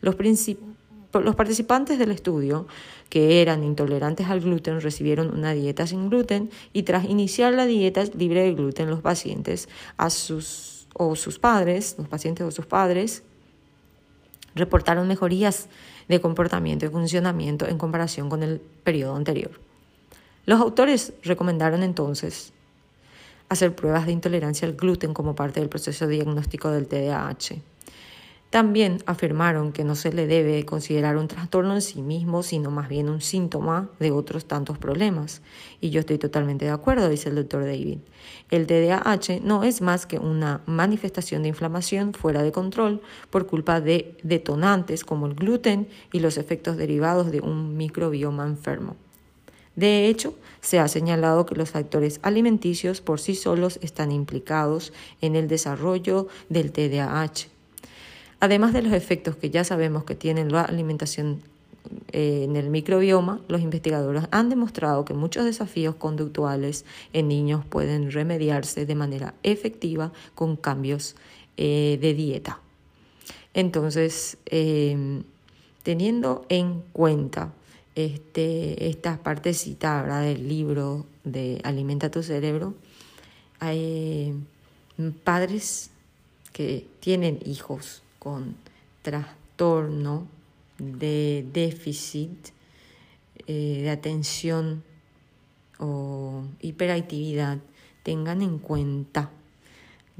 Los, 0.00 0.16
los 1.12 1.34
participantes 1.34 1.98
del 1.98 2.10
estudio 2.10 2.66
que 3.12 3.42
eran 3.42 3.62
intolerantes 3.62 4.28
al 4.28 4.40
gluten 4.40 4.80
recibieron 4.80 5.36
una 5.36 5.52
dieta 5.52 5.86
sin 5.86 6.08
gluten 6.08 6.48
y 6.72 6.84
tras 6.84 7.04
iniciar 7.04 7.52
la 7.52 7.66
dieta 7.66 8.04
libre 8.16 8.42
de 8.42 8.54
gluten 8.54 8.88
los 8.88 9.02
pacientes 9.02 9.68
a 9.98 10.08
sus, 10.08 10.88
o 10.94 11.14
sus 11.14 11.38
padres, 11.38 11.96
los 11.98 12.08
pacientes 12.08 12.46
o 12.46 12.50
sus 12.50 12.64
padres, 12.64 13.22
reportaron 14.54 15.06
mejorías 15.08 15.68
de 16.08 16.22
comportamiento 16.22 16.86
y 16.86 16.88
funcionamiento 16.88 17.68
en 17.68 17.76
comparación 17.76 18.30
con 18.30 18.42
el 18.42 18.62
periodo 18.82 19.14
anterior. 19.14 19.60
Los 20.46 20.58
autores 20.62 21.12
recomendaron 21.22 21.82
entonces 21.82 22.54
hacer 23.50 23.74
pruebas 23.74 24.06
de 24.06 24.12
intolerancia 24.12 24.66
al 24.66 24.72
gluten 24.72 25.12
como 25.12 25.34
parte 25.34 25.60
del 25.60 25.68
proceso 25.68 26.06
diagnóstico 26.06 26.70
del 26.70 26.86
TDAH. 26.86 27.60
También 28.52 28.98
afirmaron 29.06 29.72
que 29.72 29.82
no 29.82 29.94
se 29.94 30.12
le 30.12 30.26
debe 30.26 30.66
considerar 30.66 31.16
un 31.16 31.26
trastorno 31.26 31.72
en 31.72 31.80
sí 31.80 32.02
mismo, 32.02 32.42
sino 32.42 32.70
más 32.70 32.86
bien 32.90 33.08
un 33.08 33.22
síntoma 33.22 33.88
de 33.98 34.10
otros 34.10 34.44
tantos 34.44 34.76
problemas. 34.76 35.40
Y 35.80 35.88
yo 35.88 36.00
estoy 36.00 36.18
totalmente 36.18 36.66
de 36.66 36.70
acuerdo, 36.70 37.08
dice 37.08 37.30
el 37.30 37.36
doctor 37.36 37.64
David. 37.64 38.00
El 38.50 38.66
TDAH 38.66 39.40
no 39.42 39.64
es 39.64 39.80
más 39.80 40.04
que 40.04 40.18
una 40.18 40.60
manifestación 40.66 41.44
de 41.44 41.48
inflamación 41.48 42.12
fuera 42.12 42.42
de 42.42 42.52
control 42.52 43.00
por 43.30 43.46
culpa 43.46 43.80
de 43.80 44.18
detonantes 44.22 45.02
como 45.02 45.26
el 45.26 45.34
gluten 45.34 45.88
y 46.12 46.20
los 46.20 46.36
efectos 46.36 46.76
derivados 46.76 47.32
de 47.32 47.40
un 47.40 47.78
microbioma 47.78 48.46
enfermo. 48.46 48.96
De 49.76 50.08
hecho, 50.08 50.34
se 50.60 50.78
ha 50.78 50.88
señalado 50.88 51.46
que 51.46 51.54
los 51.54 51.70
factores 51.70 52.20
alimenticios 52.22 53.00
por 53.00 53.18
sí 53.18 53.34
solos 53.34 53.78
están 53.80 54.12
implicados 54.12 54.92
en 55.22 55.36
el 55.36 55.48
desarrollo 55.48 56.28
del 56.50 56.70
TDAH 56.70 57.50
Además 58.42 58.72
de 58.72 58.82
los 58.82 58.92
efectos 58.92 59.36
que 59.36 59.50
ya 59.50 59.62
sabemos 59.62 60.02
que 60.02 60.16
tiene 60.16 60.44
la 60.44 60.62
alimentación 60.62 61.42
eh, 62.10 62.42
en 62.42 62.56
el 62.56 62.70
microbioma, 62.70 63.40
los 63.46 63.60
investigadores 63.60 64.24
han 64.32 64.48
demostrado 64.48 65.04
que 65.04 65.14
muchos 65.14 65.44
desafíos 65.44 65.94
conductuales 65.94 66.84
en 67.12 67.28
niños 67.28 67.64
pueden 67.64 68.10
remediarse 68.10 68.84
de 68.84 68.96
manera 68.96 69.34
efectiva 69.44 70.12
con 70.34 70.56
cambios 70.56 71.14
eh, 71.56 72.00
de 72.02 72.14
dieta. 72.14 72.58
Entonces, 73.54 74.38
em, 74.46 75.22
teniendo 75.84 76.44
en 76.48 76.82
cuenta 76.92 77.52
este, 77.94 78.88
esta 78.88 79.22
partecita 79.22 80.20
del 80.20 80.48
libro 80.48 81.06
de 81.22 81.60
Alimenta 81.62 82.10
tu 82.10 82.24
cerebro, 82.24 82.74
hay 83.60 84.34
padres 85.22 85.90
que 86.52 86.88
tienen 86.98 87.38
hijos 87.44 88.02
con 88.22 88.54
trastorno 89.02 90.28
de 90.78 91.44
déficit 91.52 92.50
eh, 93.48 93.80
de 93.82 93.90
atención 93.90 94.84
o 95.80 96.44
hiperactividad 96.60 97.58
tengan 98.04 98.40
en 98.42 98.60
cuenta 98.60 99.28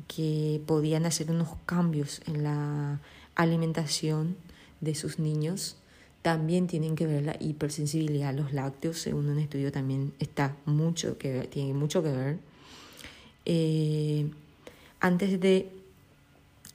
que 0.09 0.61
podían 0.67 1.07
hacer 1.07 1.31
unos 1.31 1.51
cambios 1.65 2.23
en 2.27 2.43
la 2.43 3.01
alimentación 3.37 4.37
de 4.81 4.97
sus 4.97 5.21
niños. 5.21 5.77
También 6.23 6.67
tienen 6.67 6.97
que 6.97 7.07
ver 7.07 7.23
la 7.23 7.37
hipersensibilidad 7.39 8.31
a 8.31 8.33
los 8.33 8.53
lácteos, 8.53 8.99
según 8.99 9.29
un 9.29 9.39
estudio 9.39 9.71
también 9.71 10.13
está 10.19 10.57
mucho 10.65 11.19
que 11.19 11.43
tiene 11.43 11.73
mucho 11.73 12.03
que 12.03 12.11
ver. 12.11 12.39
Eh, 13.45 14.29
antes 14.99 15.39
de 15.39 15.82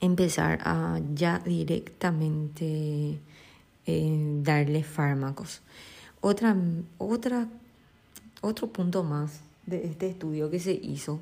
empezar 0.00 0.60
a 0.62 1.00
ya 1.14 1.38
directamente 1.40 3.18
eh, 3.86 4.40
darle 4.42 4.82
fármacos. 4.82 5.60
Otra, 6.20 6.56
otra, 6.98 7.48
otro 8.40 8.68
punto 8.68 9.04
más 9.04 9.40
de 9.66 9.86
este 9.86 10.08
estudio 10.08 10.50
que 10.50 10.60
se 10.60 10.72
hizo, 10.72 11.20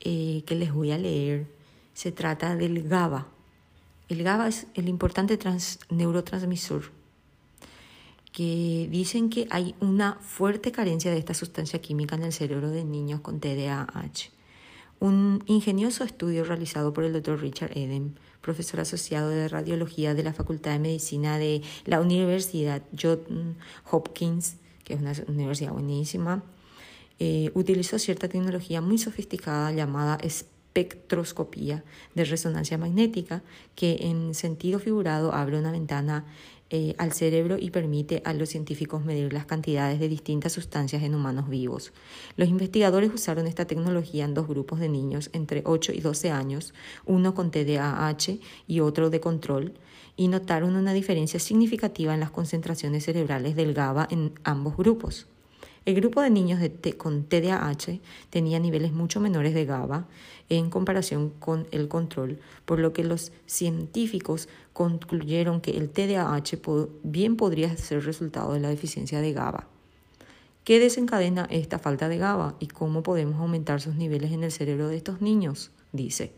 eh, 0.00 0.42
que 0.46 0.54
les 0.54 0.72
voy 0.72 0.92
a 0.92 0.98
leer, 0.98 1.46
se 1.94 2.12
trata 2.12 2.56
del 2.56 2.88
GABA. 2.88 3.26
El 4.08 4.22
GABA 4.22 4.48
es 4.48 4.66
el 4.74 4.88
importante 4.88 5.38
neurotransmisor 5.90 7.00
que 8.32 8.88
dicen 8.90 9.28
que 9.28 9.46
hay 9.50 9.74
una 9.80 10.14
fuerte 10.20 10.72
carencia 10.72 11.10
de 11.10 11.18
esta 11.18 11.34
sustancia 11.34 11.80
química 11.80 12.14
en 12.16 12.24
el 12.24 12.32
cerebro 12.32 12.70
de 12.70 12.84
niños 12.84 13.20
con 13.20 13.40
TDAH. 13.40 14.30
Un 15.00 15.42
ingenioso 15.46 16.04
estudio 16.04 16.44
realizado 16.44 16.92
por 16.92 17.04
el 17.04 17.14
Dr. 17.14 17.40
Richard 17.40 17.72
Eden, 17.74 18.18
profesor 18.42 18.80
asociado 18.80 19.30
de 19.30 19.48
radiología 19.48 20.12
de 20.12 20.22
la 20.22 20.34
Facultad 20.34 20.72
de 20.72 20.78
Medicina 20.78 21.38
de 21.38 21.62
la 21.86 22.02
Universidad 22.02 22.82
Johns 22.92 23.56
Hopkins, 23.90 24.56
que 24.84 24.92
es 24.92 25.00
una 25.00 25.14
universidad 25.26 25.72
buenísima, 25.72 26.44
eh, 27.18 27.50
utilizó 27.54 27.98
cierta 27.98 28.28
tecnología 28.28 28.82
muy 28.82 28.98
sofisticada 28.98 29.72
llamada 29.72 30.18
espectroscopía 30.22 31.82
de 32.14 32.24
resonancia 32.26 32.76
magnética, 32.76 33.42
que 33.74 33.96
en 34.02 34.34
sentido 34.34 34.80
figurado 34.80 35.32
abre 35.32 35.58
una 35.58 35.72
ventana 35.72 36.26
eh, 36.72 36.94
al 36.98 37.12
cerebro 37.12 37.56
y 37.58 37.70
permite 37.70 38.22
a 38.24 38.32
los 38.32 38.48
científicos 38.48 39.04
medir 39.04 39.32
las 39.32 39.44
cantidades 39.44 39.98
de 39.98 40.08
distintas 40.08 40.52
sustancias 40.52 41.02
en 41.02 41.16
humanos 41.16 41.48
vivos. 41.48 41.92
Los 42.36 42.48
investigadores 42.48 43.12
usaron 43.12 43.48
esta 43.48 43.66
tecnología 43.66 44.24
en 44.24 44.34
dos 44.34 44.46
grupos 44.46 44.78
de 44.78 44.88
niños 44.88 45.30
entre 45.32 45.62
8 45.64 45.92
y 45.92 46.00
12 46.00 46.30
años, 46.30 46.72
uno 47.06 47.34
con 47.34 47.50
TDAH 47.50 48.38
y 48.68 48.78
otro 48.78 49.10
de 49.10 49.18
control, 49.18 49.74
y 50.16 50.28
notaron 50.28 50.76
una 50.76 50.92
diferencia 50.92 51.40
significativa 51.40 52.14
en 52.14 52.20
las 52.20 52.30
concentraciones 52.30 53.04
cerebrales 53.04 53.56
del 53.56 53.74
GABA 53.74 54.06
en 54.08 54.32
ambos 54.44 54.76
grupos. 54.76 55.26
El 55.86 55.94
grupo 55.94 56.20
de 56.20 56.30
niños 56.30 56.60
con 56.98 57.24
TDAH 57.24 58.00
tenía 58.28 58.60
niveles 58.60 58.92
mucho 58.92 59.18
menores 59.18 59.54
de 59.54 59.64
GABA 59.64 60.06
en 60.50 60.68
comparación 60.68 61.30
con 61.30 61.66
el 61.70 61.88
control, 61.88 62.38
por 62.66 62.78
lo 62.78 62.92
que 62.92 63.04
los 63.04 63.32
científicos 63.46 64.48
concluyeron 64.74 65.60
que 65.60 65.76
el 65.76 65.88
TDAH 65.88 66.58
bien 67.02 67.36
podría 67.36 67.74
ser 67.76 68.04
resultado 68.04 68.52
de 68.52 68.60
la 68.60 68.68
deficiencia 68.68 69.20
de 69.20 69.32
GABA. 69.32 69.66
¿Qué 70.64 70.78
desencadena 70.78 71.46
esta 71.50 71.78
falta 71.78 72.08
de 72.08 72.18
GABA 72.18 72.56
y 72.60 72.66
cómo 72.66 73.02
podemos 73.02 73.40
aumentar 73.40 73.80
sus 73.80 73.94
niveles 73.94 74.32
en 74.32 74.44
el 74.44 74.52
cerebro 74.52 74.88
de 74.88 74.96
estos 74.96 75.22
niños? 75.22 75.70
Dice. 75.92 76.32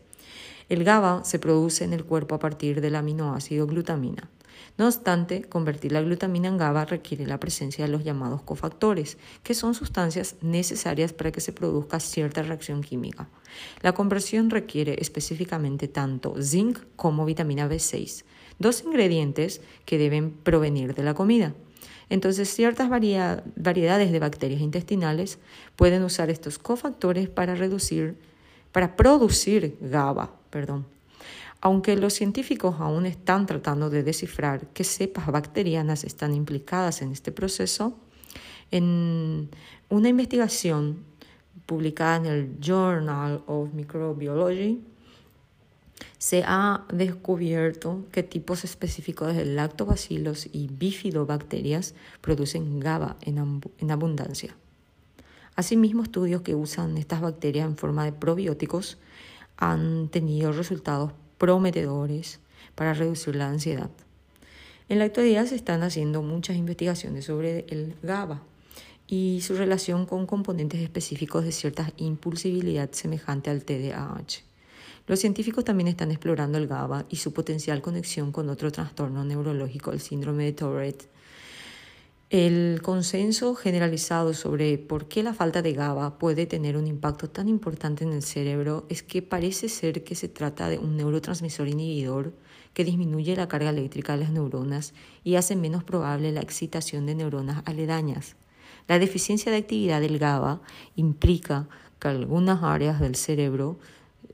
El 0.69 0.83
GABA 0.83 1.25
se 1.25 1.39
produce 1.39 1.83
en 1.83 1.91
el 1.91 2.05
cuerpo 2.05 2.35
a 2.35 2.39
partir 2.39 2.79
del 2.81 2.95
aminoácido 2.95 3.67
glutamina. 3.67 4.29
No 4.77 4.87
obstante, 4.87 5.43
convertir 5.43 5.91
la 5.91 6.01
glutamina 6.01 6.47
en 6.47 6.57
GABA 6.57 6.85
requiere 6.85 7.27
la 7.27 7.39
presencia 7.39 7.85
de 7.85 7.91
los 7.91 8.03
llamados 8.03 8.41
cofactores, 8.41 9.17
que 9.43 9.53
son 9.53 9.75
sustancias 9.75 10.35
necesarias 10.41 11.13
para 11.13 11.31
que 11.31 11.41
se 11.41 11.53
produzca 11.53 11.99
cierta 11.99 12.41
reacción 12.41 12.81
química. 12.81 13.29
La 13.81 13.93
conversión 13.93 14.49
requiere 14.49 14.95
específicamente 14.99 15.87
tanto 15.87 16.35
zinc 16.41 16.79
como 16.95 17.25
vitamina 17.25 17.69
B6, 17.69 18.23
dos 18.57 18.83
ingredientes 18.83 19.61
que 19.85 19.97
deben 19.97 20.31
provenir 20.31 20.95
de 20.95 21.03
la 21.03 21.13
comida. 21.13 21.53
Entonces, 22.09 22.53
ciertas 22.53 22.89
variedades 22.89 24.11
de 24.11 24.19
bacterias 24.19 24.61
intestinales 24.61 25.39
pueden 25.75 26.03
usar 26.03 26.29
estos 26.29 26.59
cofactores 26.59 27.29
para 27.29 27.55
reducir, 27.55 28.17
para 28.71 28.95
producir 28.95 29.77
GABA, 29.81 30.31
perdón. 30.49 30.92
Aunque 31.65 31.95
los 31.95 32.13
científicos 32.13 32.75
aún 32.79 33.05
están 33.05 33.45
tratando 33.45 33.89
de 33.89 34.03
descifrar 34.03 34.67
qué 34.73 34.83
cepas 34.83 35.27
bacterianas 35.27 36.03
están 36.03 36.33
implicadas 36.33 37.01
en 37.01 37.13
este 37.13 37.31
proceso, 37.31 37.97
en 38.69 39.49
una 39.87 40.09
investigación 40.09 41.05
publicada 41.65 42.17
en 42.17 42.25
el 42.25 42.59
Journal 42.59 43.45
of 43.47 43.73
Microbiology, 43.73 44.81
se 46.17 46.43
ha 46.45 46.85
descubierto 46.91 48.07
que 48.11 48.23
tipos 48.23 48.65
específicos 48.65 49.33
de 49.33 49.45
lactobacilos 49.45 50.49
y 50.51 50.67
bifidobacterias 50.67 51.95
producen 52.19 52.81
GABA 52.81 53.15
en, 53.21 53.89
abundancia. 53.89 54.53
Asimismo, 55.55 56.03
estudios 56.03 56.41
que 56.41 56.55
usan 56.55 56.97
estas 56.97 57.21
bacterias 57.21 57.65
en 57.65 57.77
forma 57.77 58.03
de 58.03 58.11
probióticos 58.11 58.97
han 59.55 60.09
tenido 60.09 60.51
resultados 60.51 61.13
prometedores 61.37 62.39
para 62.75 62.93
reducir 62.93 63.35
la 63.35 63.49
ansiedad. 63.49 63.89
En 64.89 64.99
la 64.99 65.05
actualidad 65.05 65.45
se 65.45 65.55
están 65.55 65.83
haciendo 65.83 66.21
muchas 66.21 66.57
investigaciones 66.57 67.25
sobre 67.25 67.65
el 67.69 67.95
GABA 68.03 68.41
y 69.07 69.41
su 69.41 69.55
relación 69.55 70.05
con 70.05 70.25
componentes 70.25 70.81
específicos 70.81 71.45
de 71.45 71.51
cierta 71.51 71.91
impulsibilidad 71.97 72.91
semejante 72.91 73.49
al 73.49 73.63
TDAH. 73.63 74.43
Los 75.05 75.19
científicos 75.19 75.65
también 75.65 75.89
están 75.89 76.11
explorando 76.11 76.57
el 76.57 76.67
GABA 76.67 77.05
y 77.09 77.17
su 77.17 77.33
potencial 77.33 77.81
conexión 77.81 78.31
con 78.31 78.49
otro 78.49 78.71
trastorno 78.71 79.25
neurológico, 79.25 79.91
el 79.91 79.99
síndrome 79.99 80.45
de 80.45 80.53
Tourette. 80.53 81.09
El 82.33 82.81
consenso 82.81 83.53
generalizado 83.53 84.33
sobre 84.33 84.79
por 84.79 85.07
qué 85.07 85.21
la 85.21 85.35
falta 85.35 85.61
de 85.61 85.73
GABA 85.73 86.17
puede 86.17 86.47
tener 86.47 86.77
un 86.77 86.87
impacto 86.87 87.29
tan 87.29 87.47
importante 87.47 88.05
en 88.05 88.11
el 88.11 88.23
cerebro 88.23 88.87
es 88.89 89.03
que 89.03 89.21
parece 89.21 89.69
ser 89.69 90.03
que 90.03 90.15
se 90.15 90.29
trata 90.29 90.67
de 90.67 90.79
un 90.79 90.97
neurotransmisor 90.97 91.67
inhibidor 91.67 92.33
que 92.73 92.85
disminuye 92.85 93.35
la 93.35 93.47
carga 93.47 93.69
eléctrica 93.69 94.13
de 94.13 94.23
las 94.23 94.31
neuronas 94.31 94.95
y 95.23 95.35
hace 95.35 95.55
menos 95.55 95.83
probable 95.83 96.31
la 96.31 96.41
excitación 96.41 97.05
de 97.05 97.13
neuronas 97.13 97.61
aledañas. 97.65 98.35
La 98.87 98.97
deficiencia 98.97 99.51
de 99.51 99.59
actividad 99.59 100.01
del 100.01 100.17
GABA 100.17 100.59
implica 100.95 101.67
que 101.99 102.07
algunas 102.07 102.63
áreas 102.63 102.99
del 102.99 103.13
cerebro 103.13 103.77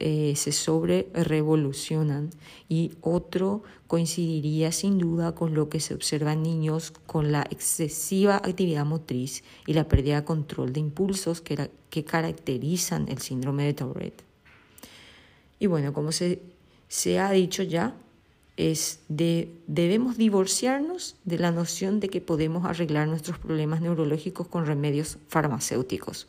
eh, 0.01 0.33
se 0.37 0.53
sobre 0.53 1.07
revolucionan 1.13 2.29
y 2.69 2.93
otro 3.01 3.63
coincidiría 3.87 4.71
sin 4.71 4.97
duda 4.97 5.35
con 5.35 5.53
lo 5.53 5.67
que 5.67 5.81
se 5.81 5.93
observa 5.93 6.31
en 6.31 6.43
niños 6.43 6.93
con 7.05 7.33
la 7.33 7.41
excesiva 7.49 8.37
actividad 8.37 8.85
motriz 8.85 9.43
y 9.67 9.73
la 9.73 9.89
pérdida 9.89 10.21
de 10.21 10.25
control 10.25 10.71
de 10.71 10.79
impulsos 10.79 11.41
que, 11.41 11.69
caracterizan 12.05 13.09
el 13.09 13.17
síndrome 13.17 13.65
de 13.65 13.73
Tourette. 13.73 14.23
Y 15.59 15.67
bueno, 15.67 15.91
como 15.91 16.13
se, 16.13 16.39
ha 17.19 17.31
dicho 17.31 17.63
ya, 17.63 17.93
debemos 19.67 20.15
divorciarnos 20.15 21.17
de 21.25 21.39
la 21.39 21.51
noción 21.51 21.99
de 21.99 22.07
que 22.07 22.21
podemos 22.21 22.63
arreglar 22.63 23.09
nuestros 23.09 23.37
problemas 23.37 23.81
neurológicos 23.81 24.47
con 24.47 24.65
remedios 24.65 25.17
farmacéuticos 25.27 26.27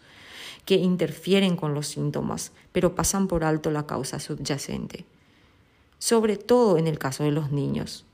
que 0.65 0.77
interfieren 0.77 1.57
con 1.57 1.75
los 1.75 1.87
síntomas, 1.87 2.53
pero 2.73 2.95
pasan 2.95 3.29
por 3.29 3.45
alto 3.45 3.71
la 3.71 3.87
causa 3.87 4.19
subyacente. 4.19 5.05
Sobre 5.99 6.37
todo 6.37 6.79
en 6.79 6.87
el 6.87 6.99
caso 6.99 7.25
de 7.25 7.31
los 7.31 7.51
niños. 7.51 8.05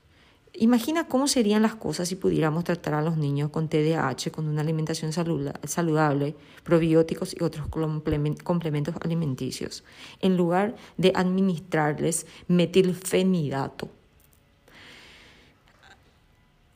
Imagina 0.59 1.07
cómo 1.07 1.27
serían 1.27 1.61
las 1.61 1.75
cosas 1.75 2.07
si 2.07 2.15
pudiéramos 2.15 2.63
tratar 2.63 2.95
a 2.95 3.03
los 3.03 3.15
niños 3.15 3.51
con 3.51 3.67
TDAH, 3.67 4.31
con 4.31 4.47
una 4.47 4.61
alimentación 4.61 5.11
saludable, 5.13 6.35
probióticos 6.63 7.35
y 7.39 7.43
otros 7.43 7.67
complementos 7.67 8.95
alimenticios, 9.01 9.83
en 10.19 10.35
lugar 10.35 10.75
de 10.97 11.11
administrarles 11.15 12.25
metilfenidato. 12.47 13.89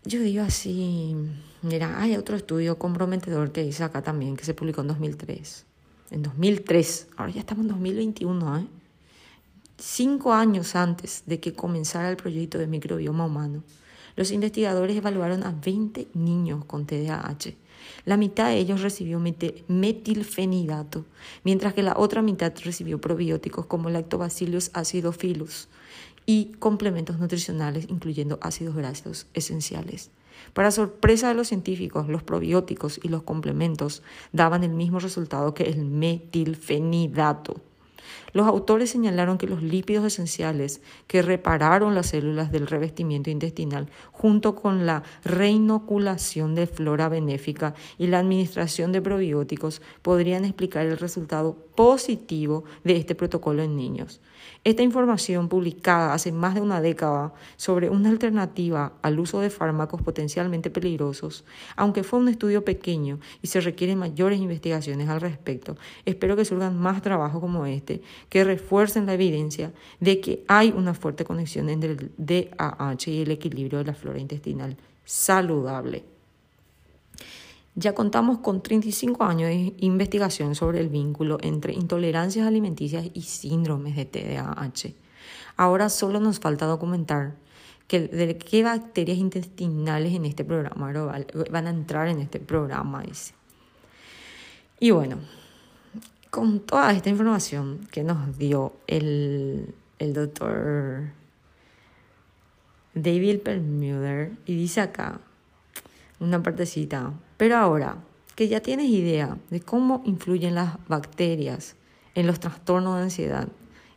Yo 0.04 0.20
digo 0.20 0.44
así, 0.44 1.16
mira, 1.62 2.02
hay 2.02 2.16
otro 2.16 2.36
estudio 2.36 2.80
comprometedor 2.80 3.52
que 3.52 3.62
dice 3.62 3.84
acá 3.84 4.02
también, 4.02 4.36
que 4.36 4.44
se 4.44 4.56
publicó 4.56 4.82
en 4.82 4.88
2003. 4.88 5.66
En 6.10 6.24
2003, 6.24 7.10
ahora 7.18 7.32
ya 7.32 7.42
estamos 7.42 7.66
en 7.66 7.70
2021, 7.70 8.58
¿eh? 8.58 8.68
Cinco 9.78 10.34
años 10.34 10.76
antes 10.76 11.22
de 11.28 11.40
que 11.40 11.54
comenzara 11.54 12.10
el 12.10 12.18
proyecto 12.18 12.58
de 12.58 12.66
microbioma 12.66 13.28
humano, 13.28 13.64
los 14.16 14.32
investigadores 14.32 14.98
evaluaron 14.98 15.44
a 15.44 15.52
20 15.52 16.08
niños 16.16 16.66
con 16.66 16.88
TDAH. 16.88 17.54
La 18.06 18.18
mitad 18.18 18.48
de 18.48 18.58
ellos 18.58 18.82
recibió 18.82 19.20
metilfenidato, 19.20 21.06
mientras 21.44 21.76
que 21.76 21.84
la 21.84 21.94
otra 21.96 22.24
mitad 22.24 22.52
recibió 22.64 23.00
probióticos 23.00 23.68
como 23.68 23.92
lactobacillus 23.92 24.72
acidophilus, 24.74 25.68
y 26.26 26.54
complementos 26.60 27.20
nutricionales 27.20 27.88
incluyendo 27.90 28.40
ácidos 28.42 28.76
grasos 28.76 29.28
esenciales. 29.34 30.12
Para 30.54 30.72
sorpresa 30.72 31.30
de 31.30 31.36
los 31.36 31.48
científicos, 31.48 32.08
los 32.08 32.24
probióticos 32.24 33.00
y 33.04 33.10
los 33.10 33.24
complementos 33.24 34.02
daban 34.32 34.64
el 34.64 34.72
mismo 34.72 35.00
resultado 35.00 35.54
que 35.54 35.64
el 35.64 35.86
metilfenidato. 35.86 37.62
Los 38.34 38.48
autores 38.48 38.90
señalaron 38.90 39.38
que 39.38 39.48
los 39.48 39.62
lípidos 39.62 40.06
esenciales 40.06 40.82
que 41.08 41.22
repararon 41.22 41.96
las 41.96 42.08
células 42.08 42.52
del 42.52 42.68
revestimiento 42.68 43.30
intestinal, 43.30 43.90
junto 44.12 44.56
con 44.56 44.86
la 44.86 45.04
reinoculación 45.24 46.56
de 46.56 46.68
flora 46.68 47.10
benéfica 47.10 47.74
y 47.98 48.08
la 48.08 48.20
administración 48.20 48.92
de 48.92 49.02
probióticos, 49.02 49.82
podrían 50.02 50.46
explicar 50.46 50.86
el 50.86 50.98
resultado 50.98 51.56
positivo 51.76 52.64
de 52.84 52.98
este 52.98 53.16
protocolo 53.16 53.64
en 53.64 53.76
niños. 53.76 54.22
Esta 54.64 54.84
información 54.84 55.50
publicada 55.50 56.14
hace 56.14 56.32
más 56.32 56.54
de 56.54 56.62
una 56.62 56.82
década 56.82 57.34
sobre 57.58 57.90
una 57.90 58.10
alternativa 58.10 58.94
al 59.02 59.20
uso 59.20 59.40
de 59.40 59.50
fármacos 59.50 60.04
potencialmente 60.04 60.70
peligrosos, 60.70 61.46
aunque 61.76 62.04
fue 62.04 62.20
un 62.20 62.28
estudio 62.28 62.64
pequeño 62.64 63.20
y 63.42 63.48
se 63.48 63.60
requieren 63.60 63.98
mayores 63.98 64.40
investigaciones 64.40 65.10
al 65.10 65.20
respecto, 65.20 65.78
espero 66.06 66.36
que 66.36 66.46
surjan 66.46 66.78
más 66.78 67.02
trabajos 67.02 67.42
como 67.42 67.66
este 67.66 68.04
que 68.30 68.44
refuercen 68.44 69.08
la 69.08 69.16
evidencia 69.16 69.74
de 70.00 70.22
que 70.22 70.44
hay 70.48 70.72
una 70.78 70.94
fuerte 70.94 71.26
conexión 71.26 71.68
entre 71.68 71.94
el 71.94 72.12
DAH 72.18 73.10
y 73.10 73.24
el 73.24 73.32
equilibrio 73.32 73.80
de 73.80 73.86
la 73.86 73.96
flora 73.96 74.20
intestinal 74.20 74.78
saludable. 75.04 76.04
Ya 77.76 77.96
contamos 77.96 78.40
con 78.40 78.62
35 78.62 79.24
años 79.24 79.50
de 79.50 79.74
investigación 79.80 80.56
sobre 80.56 80.82
el 80.82 80.90
vínculo 80.90 81.38
entre 81.42 81.74
intolerancias 81.74 82.46
alimenticias 82.46 83.06
y 83.14 83.22
síndromes 83.22 83.96
de 83.96 84.06
TDAH. 84.06 84.94
Ahora 85.56 85.90
solo 85.90 86.20
nos 86.20 86.40
falta 86.40 86.66
documentar 86.66 87.36
que, 87.88 88.02
de 88.02 88.38
qué 88.38 88.64
bacterias 88.64 89.18
intestinales 89.18 90.14
en 90.14 90.26
este 90.26 90.44
programa 90.44 90.92
van 91.50 91.68
a 91.68 91.70
entrar 91.70 92.10
en 92.10 92.20
este 92.20 92.40
programa. 92.40 93.04
Y 94.80 94.92
bueno, 94.92 95.20
con 96.30 96.60
toda 96.62 96.92
esta 96.92 97.10
información 97.10 97.88
que 97.92 98.04
nos 98.04 98.38
dio 98.38 98.74
el, 98.88 99.74
el 100.00 100.14
doctor 100.14 101.12
David 102.94 103.40
Perlmutter, 103.40 104.34
y 104.46 104.56
dice 104.56 104.82
acá 104.82 105.22
una 106.22 106.42
partecita, 106.42 107.14
pero 107.36 107.58
ahora 107.58 107.98
que 108.36 108.48
ya 108.48 108.62
tienes 108.62 108.88
idea 108.88 109.38
de 109.50 109.60
cómo 109.60 110.02
influyen 110.06 110.56
las 110.56 110.78
bacterias 110.88 111.76
en 112.16 112.28
los 112.28 112.40
trastornos 112.40 112.96
de 112.98 113.04
ansiedad 113.04 113.50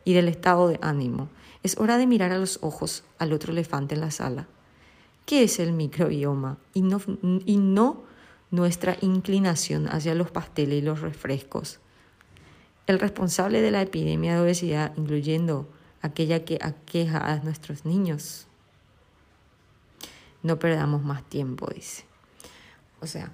y 0.05 0.15
del 0.15 0.29
estado 0.29 0.69
de 0.69 0.79
ánimo, 0.83 1.29
es 1.63 1.79
hora 1.79 1.97
de 1.97 2.07
mirar 2.07 2.33
a 2.33 2.39
los 2.39 2.59
ojos 2.63 3.05
al 3.19 3.33
otro 3.33 3.53
elefante 3.53 3.95
en 3.95 4.01
la 4.01 4.11
sala. 4.11 4.49
¿Qué 5.27 5.45
es 5.45 5.59
el 5.61 5.73
microbioma? 5.73 6.59
Y 6.75 6.83
no, 6.83 7.01
y 7.47 7.57
no 7.57 8.03
nuestra 8.51 8.97
inclinación 9.01 9.89
hacia 9.89 10.15
los 10.15 10.31
pasteles 10.31 10.83
y 10.83 10.83
los 10.83 11.01
refrescos. 11.01 11.81
El 12.87 13.01
responsable 13.01 13.63
de 13.63 13.71
la 13.71 13.83
epidemia 13.83 14.35
de 14.35 14.41
obesidad, 14.43 14.93
incluyendo 14.97 15.69
aquella 16.03 16.45
que 16.45 16.59
aqueja 16.61 17.33
a 17.33 17.37
nuestros 17.39 17.87
niños. 17.87 18.47
No 20.43 20.59
perdamos 20.59 21.03
más 21.03 21.25
tiempo, 21.25 21.67
dice. 21.75 22.05
O 23.05 23.07
sea, 23.07 23.31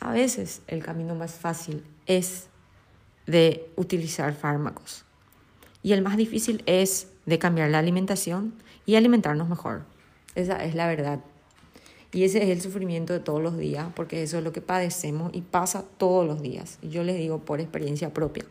a 0.00 0.10
veces 0.10 0.62
el 0.68 0.82
camino 0.82 1.14
más 1.14 1.34
fácil 1.34 1.84
es 2.06 2.48
de 3.26 3.70
utilizar 3.76 4.34
fármacos. 4.34 5.04
Y 5.82 5.92
el 5.92 6.00
más 6.00 6.16
difícil 6.16 6.62
es 6.64 7.08
de 7.26 7.38
cambiar 7.38 7.68
la 7.68 7.78
alimentación 7.78 8.54
y 8.86 8.96
alimentarnos 8.96 9.50
mejor. 9.50 9.84
Esa 10.34 10.64
es 10.64 10.74
la 10.74 10.86
verdad. 10.86 11.20
Y 12.10 12.24
ese 12.24 12.42
es 12.42 12.48
el 12.48 12.62
sufrimiento 12.62 13.12
de 13.12 13.20
todos 13.20 13.42
los 13.42 13.58
días, 13.58 13.88
porque 13.94 14.22
eso 14.22 14.38
es 14.38 14.44
lo 14.44 14.52
que 14.52 14.62
padecemos 14.62 15.30
y 15.34 15.42
pasa 15.42 15.84
todos 15.98 16.26
los 16.26 16.40
días. 16.40 16.78
Y 16.80 16.88
yo 16.88 17.04
les 17.04 17.18
digo 17.18 17.40
por 17.40 17.60
experiencia 17.60 18.14
propia, 18.14 18.46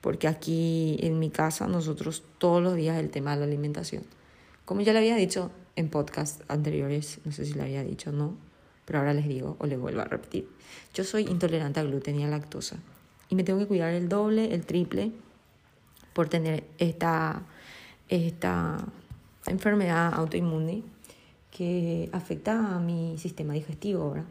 porque 0.00 0.28
aquí 0.28 0.96
en 1.00 1.18
mi 1.18 1.30
casa 1.30 1.66
nosotros 1.66 2.22
todos 2.38 2.62
los 2.62 2.76
días 2.76 2.98
el 2.98 3.10
tema 3.10 3.32
de 3.32 3.40
la 3.40 3.46
alimentación. 3.46 4.04
Como 4.64 4.82
ya 4.82 4.92
le 4.92 5.00
había 5.00 5.16
dicho 5.16 5.50
en 5.74 5.88
podcast 5.88 6.42
anteriores, 6.48 7.18
no 7.24 7.32
sé 7.32 7.46
si 7.46 7.54
le 7.54 7.62
había 7.62 7.82
dicho 7.82 8.12
no, 8.12 8.36
pero 8.90 8.98
ahora 8.98 9.14
les 9.14 9.28
digo 9.28 9.54
o 9.60 9.66
les 9.66 9.78
vuelvo 9.78 10.00
a 10.00 10.04
repetir. 10.04 10.48
Yo 10.94 11.04
soy 11.04 11.22
intolerante 11.22 11.78
a 11.78 11.84
gluten 11.84 12.18
y 12.18 12.24
a 12.24 12.26
lactosa 12.26 12.76
y 13.28 13.36
me 13.36 13.44
tengo 13.44 13.60
que 13.60 13.68
cuidar 13.68 13.94
el 13.94 14.08
doble, 14.08 14.52
el 14.52 14.66
triple 14.66 15.12
por 16.12 16.28
tener 16.28 16.64
esta, 16.78 17.40
esta 18.08 18.84
enfermedad 19.46 20.12
autoinmune 20.12 20.82
que 21.52 22.08
afecta 22.10 22.74
a 22.74 22.80
mi 22.80 23.16
sistema 23.16 23.54
digestivo, 23.54 24.10
¿verdad? 24.10 24.26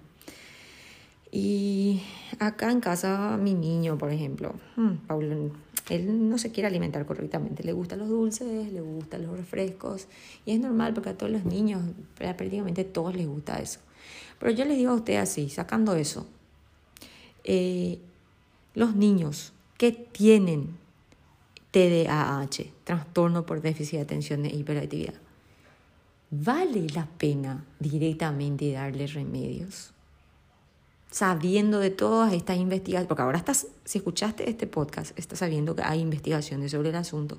Y 1.32 2.02
acá 2.39 2.69
en 2.69 2.82
casa, 2.82 3.38
mi 3.38 3.54
niño, 3.54 3.98
por 3.98 4.12
ejemplo, 4.12 4.56
hmm, 4.76 5.08
Paulo, 5.08 5.52
él 5.89 6.30
no 6.30 6.38
se 6.38 6.52
quiere 6.52 6.67
alimentar 6.67 7.06
correctamente, 7.06 7.63
le 7.63 7.72
gustan 7.72 8.00
los 8.00 8.10
dulces, 8.10 8.74
le 8.74 8.82
gustan 8.82 9.26
los 9.26 9.38
refrescos, 9.38 10.08
y 10.45 10.52
es 10.52 10.60
normal 10.60 10.93
porque 10.93 11.12
a 11.12 11.17
todos 11.17 11.32
los 11.32 11.45
niños, 11.45 11.82
prácticamente 12.17 12.84
todos 12.84 13.15
les 13.15 13.26
gusta 13.26 13.58
eso. 13.60 13.80
Pero 14.39 14.52
yo 14.52 14.65
les 14.65 14.78
digo 14.78 14.91
a 14.91 14.95
usted 14.95 15.17
así, 15.17 15.49
sacando 15.49 15.95
eso, 15.95 16.25
eh, 17.43 17.99
los 18.73 18.95
niños 18.95 19.54
que 19.78 19.91
tienen 19.91 20.78
TDAH, 21.71 22.71
trastorno 22.84 23.45
por 23.45 23.62
déficit 23.62 23.97
de 23.97 24.02
atención 24.02 24.45
e 24.45 24.56
hiperactividad, 24.56 25.13
¿vale 26.32 26.88
la 26.95 27.06
pena 27.06 27.65
directamente 27.80 28.71
darle 28.71 29.08
remedios? 29.08 29.91
Sabiendo 31.12 31.80
de 31.80 31.89
todas 31.89 32.34
estas 32.34 32.58
investigaciones, 32.58 33.08
porque 33.08 33.23
ahora 33.23 33.39
estás, 33.39 33.67
si 33.84 33.97
escuchaste 33.97 34.49
este 34.49 34.67
podcast, 34.67 35.17
estás 35.17 35.39
sabiendo 35.39 35.75
que 35.75 35.84
hay 35.84 35.99
investigaciones 35.99 36.71
sobre 36.71 36.89
el 36.89 36.95
asunto. 36.95 37.38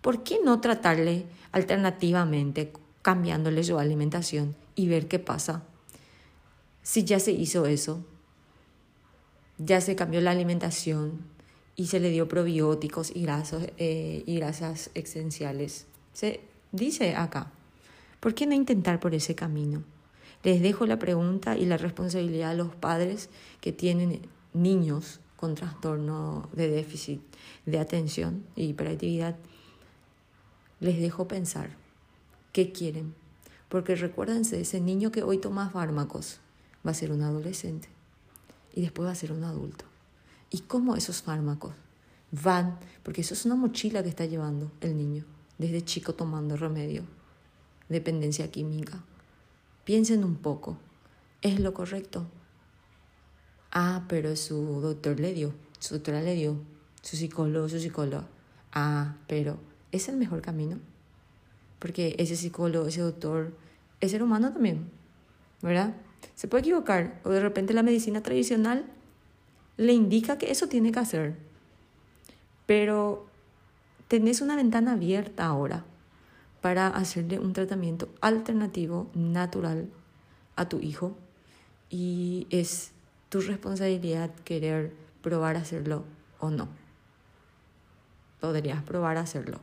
¿Por 0.00 0.22
qué 0.22 0.38
no 0.44 0.60
tratarle 0.60 1.24
alternativamente, 1.52 2.72
cambiándole 3.02 3.62
su 3.64 3.78
alimentación 3.78 4.56
y 4.74 4.88
ver 4.88 5.08
qué 5.08 5.18
pasa? 5.18 5.62
Si 6.86 7.02
ya 7.02 7.18
se 7.18 7.32
hizo 7.32 7.66
eso, 7.66 8.04
ya 9.58 9.80
se 9.80 9.96
cambió 9.96 10.20
la 10.20 10.30
alimentación 10.30 11.18
y 11.74 11.88
se 11.88 11.98
le 11.98 12.10
dio 12.10 12.28
probióticos 12.28 13.10
y, 13.10 13.26
eh, 13.78 14.22
y 14.24 14.36
grasas 14.36 14.90
esenciales. 14.94 15.86
Se 16.12 16.38
dice 16.70 17.16
acá, 17.16 17.50
¿por 18.20 18.36
qué 18.36 18.46
no 18.46 18.54
intentar 18.54 19.00
por 19.00 19.16
ese 19.16 19.34
camino? 19.34 19.82
Les 20.44 20.62
dejo 20.62 20.86
la 20.86 21.00
pregunta 21.00 21.58
y 21.58 21.66
la 21.66 21.76
responsabilidad 21.76 22.50
a 22.50 22.54
los 22.54 22.72
padres 22.72 23.30
que 23.60 23.72
tienen 23.72 24.20
niños 24.52 25.18
con 25.34 25.56
trastorno 25.56 26.48
de 26.52 26.68
déficit 26.68 27.20
de 27.66 27.80
atención 27.80 28.44
e 28.54 28.62
hiperactividad. 28.62 29.34
Les 30.78 31.00
dejo 31.00 31.26
pensar 31.26 31.70
qué 32.52 32.70
quieren, 32.70 33.12
porque 33.68 33.96
recuérdense, 33.96 34.60
ese 34.60 34.80
niño 34.80 35.10
que 35.10 35.24
hoy 35.24 35.38
toma 35.38 35.68
fármacos 35.68 36.38
va 36.86 36.92
a 36.92 36.94
ser 36.94 37.12
un 37.12 37.22
adolescente 37.22 37.88
y 38.74 38.82
después 38.82 39.06
va 39.08 39.12
a 39.12 39.16
ser 39.16 39.32
un 39.32 39.44
adulto. 39.44 39.84
¿Y 40.50 40.60
cómo 40.60 40.96
esos 40.96 41.22
fármacos 41.22 41.74
van? 42.30 42.78
Porque 43.02 43.22
eso 43.22 43.34
es 43.34 43.44
una 43.44 43.56
mochila 43.56 44.02
que 44.02 44.08
está 44.08 44.26
llevando 44.26 44.70
el 44.80 44.96
niño 44.96 45.24
desde 45.58 45.84
chico 45.84 46.14
tomando 46.14 46.56
remedio, 46.56 47.02
dependencia 47.88 48.50
química. 48.50 49.02
Piensen 49.84 50.24
un 50.24 50.36
poco, 50.36 50.78
¿es 51.42 51.60
lo 51.60 51.72
correcto? 51.72 52.26
Ah, 53.72 54.04
pero 54.08 54.36
su 54.36 54.80
doctor 54.80 55.20
le 55.20 55.32
dio, 55.32 55.52
su 55.78 55.94
doctora 55.94 56.22
le 56.22 56.34
dio, 56.34 56.58
su 57.02 57.16
psicólogo, 57.16 57.68
su 57.68 57.78
psicóloga. 57.78 58.26
Ah, 58.72 59.16
pero 59.26 59.58
¿es 59.92 60.08
el 60.08 60.16
mejor 60.16 60.42
camino? 60.42 60.78
Porque 61.78 62.16
ese 62.18 62.36
psicólogo, 62.36 62.86
ese 62.86 63.00
doctor, 63.00 63.56
es 64.00 64.10
ser 64.10 64.22
humano 64.22 64.52
también, 64.52 64.90
¿verdad? 65.62 65.94
Se 66.34 66.48
puede 66.48 66.62
equivocar 66.62 67.20
o 67.24 67.30
de 67.30 67.40
repente 67.40 67.72
la 67.72 67.82
medicina 67.82 68.22
tradicional 68.22 68.84
le 69.76 69.92
indica 69.92 70.38
que 70.38 70.50
eso 70.50 70.68
tiene 70.68 70.92
que 70.92 70.98
hacer. 70.98 71.36
Pero 72.66 73.26
tenés 74.08 74.40
una 74.40 74.56
ventana 74.56 74.92
abierta 74.92 75.46
ahora 75.46 75.84
para 76.60 76.88
hacerle 76.88 77.38
un 77.38 77.52
tratamiento 77.52 78.08
alternativo, 78.20 79.10
natural 79.14 79.88
a 80.56 80.68
tu 80.68 80.80
hijo 80.80 81.16
y 81.90 82.46
es 82.50 82.90
tu 83.28 83.40
responsabilidad 83.40 84.30
querer 84.44 84.92
probar 85.22 85.56
hacerlo 85.56 86.04
o 86.40 86.50
no. 86.50 86.68
Podrías 88.40 88.82
probar 88.82 89.16
hacerlo, 89.16 89.60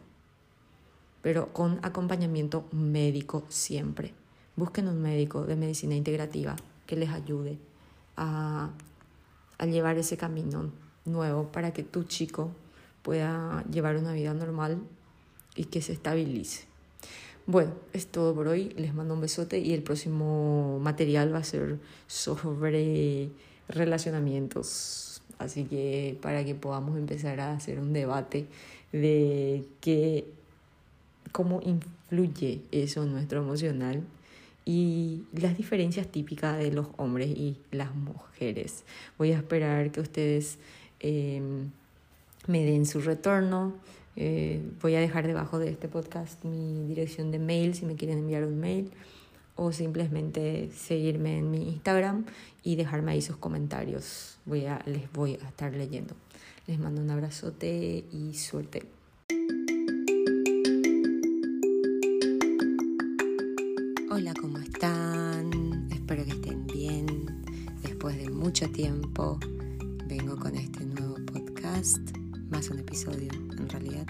pero 1.22 1.52
con 1.54 1.80
acompañamiento 1.84 2.66
médico 2.72 3.44
siempre. 3.50 4.14
Busquen 4.56 4.88
un 4.88 5.02
médico 5.02 5.46
de 5.46 5.56
medicina 5.56 5.96
integrativa 5.96 6.56
que 6.86 6.96
les 6.96 7.10
ayude 7.10 7.58
a, 8.18 8.70
llevar 9.66 9.98
ese 9.98 10.18
camino 10.18 10.70
nuevo 11.06 11.48
para 11.52 11.72
que 11.72 11.84
tu 11.84 12.04
chico 12.04 12.52
pueda 13.02 13.64
llevar 13.72 13.96
una 13.96 14.12
vida 14.12 14.34
normal 14.34 14.78
y 15.56 15.66
que 15.66 15.82
se 15.82 15.94
estabilice. 15.94 16.66
Bueno, 17.48 17.72
es 17.94 18.08
todo 18.08 18.36
por 18.36 18.48
hoy. 18.48 18.70
Les 18.78 18.94
mando 18.94 19.14
un 19.14 19.22
besote 19.22 19.60
y 19.60 19.74
el 19.74 19.84
próximo 19.84 20.80
material 20.80 21.34
va 21.34 21.40
a 21.40 21.44
ser 21.44 21.80
sobre 22.08 23.30
relacionamientos. 23.70 25.22
Así 25.40 25.64
que 25.64 26.18
para 26.22 26.46
que 26.46 26.56
podamos 26.56 26.98
empezar 26.98 27.40
a 27.40 27.54
hacer 27.54 27.80
un 27.80 27.94
debate 27.94 28.48
de 28.92 29.66
qué, 29.82 30.26
cómo 31.32 31.62
influye 31.64 32.62
eso 32.72 33.04
en 33.04 33.14
nuestro 33.14 33.42
emocional 33.42 34.04
y 34.66 35.24
las 35.34 35.58
diferencias 35.58 36.08
típicas 36.08 36.58
de 36.58 36.72
los 36.72 36.88
hombres 36.98 37.30
y 37.30 37.58
las 37.72 37.94
mujeres. 37.96 38.84
Voy 39.18 39.32
a 39.32 39.38
esperar 39.38 39.92
que 39.92 40.02
ustedes 40.02 40.58
em, 41.00 41.72
me 42.48 42.64
den 42.64 42.86
su 42.86 43.02
retorno. 43.02 43.74
Eh, 44.16 44.62
voy 44.82 44.96
a 44.96 45.00
dejar 45.00 45.28
debajo 45.28 45.60
de 45.60 45.70
este 45.70 45.88
podcast 45.88 46.44
mi 46.46 46.88
dirección 46.88 47.32
de 47.32 47.40
mail 47.40 47.74
si 47.74 47.86
me 47.86 47.96
quieren 47.96 48.20
enviar 48.20 48.46
un 48.46 48.60
mail 48.60 48.92
o 49.56 49.72
simplemente 49.72 50.70
seguirme 50.76 51.38
en 51.38 51.52
mi 51.52 51.70
Instagram 51.70 52.26
y 52.64 52.76
dejarme 52.76 53.12
ahí 53.12 53.22
sus 53.22 53.38
comentarios. 53.38 54.38
Voy 54.46 54.66
a, 54.66 54.82
les 54.86 55.12
voy 55.12 55.38
a 55.44 55.48
estar 55.48 55.74
leyendo. 55.74 56.16
Les 56.68 56.80
mando 56.80 57.02
un 57.02 57.10
abrazote 57.10 58.06
y 58.12 58.34
suerte. 58.36 59.03
Tiempo 68.84 69.40
vengo 70.08 70.36
con 70.36 70.58
este 70.58 70.84
nuevo 70.84 71.16
podcast, 71.32 72.02
más 72.50 72.70
un 72.70 72.80
episodio 72.80 73.32
en 73.32 73.70
realidad. 73.70 74.06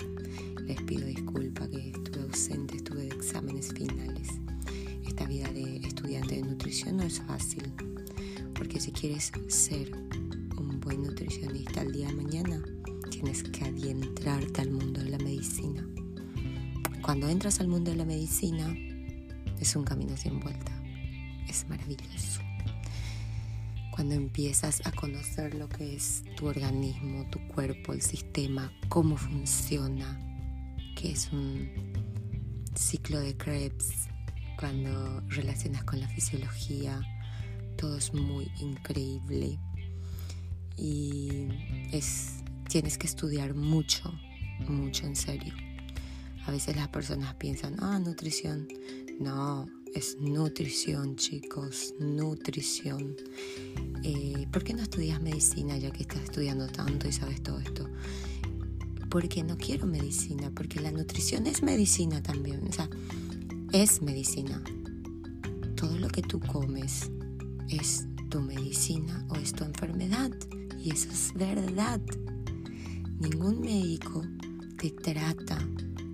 Les 0.66 0.82
pido 0.82 1.06
disculpa 1.06 1.68
que 1.68 1.92
estuve 1.92 2.24
ausente, 2.24 2.78
estuve 2.78 3.04
de 3.04 3.10
exámenes 3.10 3.72
finales. 3.72 4.30
Esta 5.06 5.26
vida 5.26 5.48
de 5.50 5.76
estudiante 5.78 6.38
de 6.38 6.42
nutrición 6.42 6.98
no 6.98 7.04
es 7.04 7.22
fácil, 7.22 7.72
porque 8.56 8.80
si 8.80 8.92
quieres 8.92 9.32
ser 9.48 9.92
un 10.58 10.80
buen 10.80 11.04
nutricionista 11.04 11.82
al 11.82 11.92
día 11.92 12.08
de 12.08 12.14
mañana, 12.14 12.64
tienes 13.12 13.44
que 13.44 13.66
adentrarte 13.66 14.62
al 14.62 14.72
mundo 14.72 15.04
de 15.04 15.12
la 15.12 15.20
medicina. 15.20 15.88
Cuando 17.04 17.30
entras 17.30 17.60
al 17.60 17.68
mundo 17.68 17.92
de 17.92 17.98
la 17.98 18.06
medicina, 18.06 18.76
es 19.60 19.76
un 19.76 19.84
camino 19.84 20.18
sin 20.18 20.40
vuelta. 20.40 20.72
Es 21.48 21.70
maravilloso. 21.70 22.43
Cuando 23.94 24.16
empiezas 24.16 24.82
a 24.88 24.92
conocer 24.92 25.54
lo 25.54 25.70
que 25.70 25.96
es 25.96 26.24
tu 26.36 26.48
organismo, 26.48 27.30
tu 27.30 27.40
cuerpo, 27.48 27.94
el 27.94 28.02
sistema, 28.02 28.74
cómo 28.90 29.18
funciona, 29.18 30.20
que 30.96 31.12
es 31.12 31.32
un 31.32 31.70
ciclo 32.74 33.20
de 33.20 33.38
Krebs, 33.38 34.08
cuando 34.58 35.22
relacionas 35.28 35.84
con 35.84 36.00
la 36.00 36.08
fisiología, 36.08 37.00
todo 37.78 37.98
es 37.98 38.12
muy 38.16 38.52
increíble 38.60 39.60
y 40.76 41.50
es 41.92 42.44
tienes 42.68 42.98
que 42.98 43.06
estudiar 43.06 43.54
mucho, 43.54 44.12
mucho 44.68 45.06
en 45.06 45.16
serio. 45.16 45.54
A 46.48 46.52
veces 46.52 46.76
las 46.76 46.88
personas 46.88 47.36
piensan, 47.36 47.76
ah, 47.80 48.00
nutrición. 48.00 48.68
No, 49.20 49.68
es 49.94 50.18
nutrición, 50.20 51.16
chicos, 51.16 51.94
nutrición. 52.00 53.16
Eh, 54.04 54.48
¿Por 54.52 54.64
qué 54.64 54.74
no 54.74 54.82
estudias 54.82 55.22
medicina 55.22 55.78
ya 55.78 55.92
que 55.92 56.02
estás 56.02 56.24
estudiando 56.24 56.68
tanto 56.68 57.08
y 57.08 57.12
sabes 57.12 57.42
todo 57.44 57.60
esto? 57.60 57.88
Porque 59.10 59.44
no 59.44 59.58
quiero 59.58 59.86
medicina, 59.86 60.52
porque 60.56 60.80
la 60.80 60.92
nutrición 60.92 61.46
es 61.46 61.62
medicina 61.62 62.24
también, 62.24 62.68
o 62.68 62.72
sea, 62.72 62.90
es 63.72 64.02
medicina. 64.02 64.64
Todo 65.76 65.98
lo 66.00 66.08
que 66.08 66.24
tú 66.24 66.40
comes 66.40 67.12
es 67.70 68.06
tu 68.30 68.42
medicina 68.42 69.26
o 69.30 69.36
es 69.36 69.54
tu 69.54 69.64
enfermedad 69.64 70.32
y 70.84 70.92
eso 70.92 71.10
es 71.12 71.34
verdad. 71.36 72.02
Ningún 73.20 73.62
médico 73.62 74.24
te 74.78 74.90
trata 74.90 75.58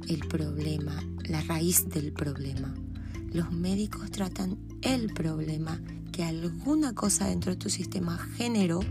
el 0.10 0.20
problema, 0.28 1.02
la 1.30 1.42
raíz 1.42 1.88
del 1.88 2.12
problema 2.12 2.76
los 3.32 3.52
médicos 3.52 4.10
tratan 4.12 4.58
el 4.82 5.14
problema 5.14 5.80
que 6.12 6.24
alguna 6.24 6.94
cosa 6.94 7.28
dentro 7.28 7.52
de 7.52 7.58
tu 7.58 7.70
sistema 7.70 8.18
generó 8.18 8.82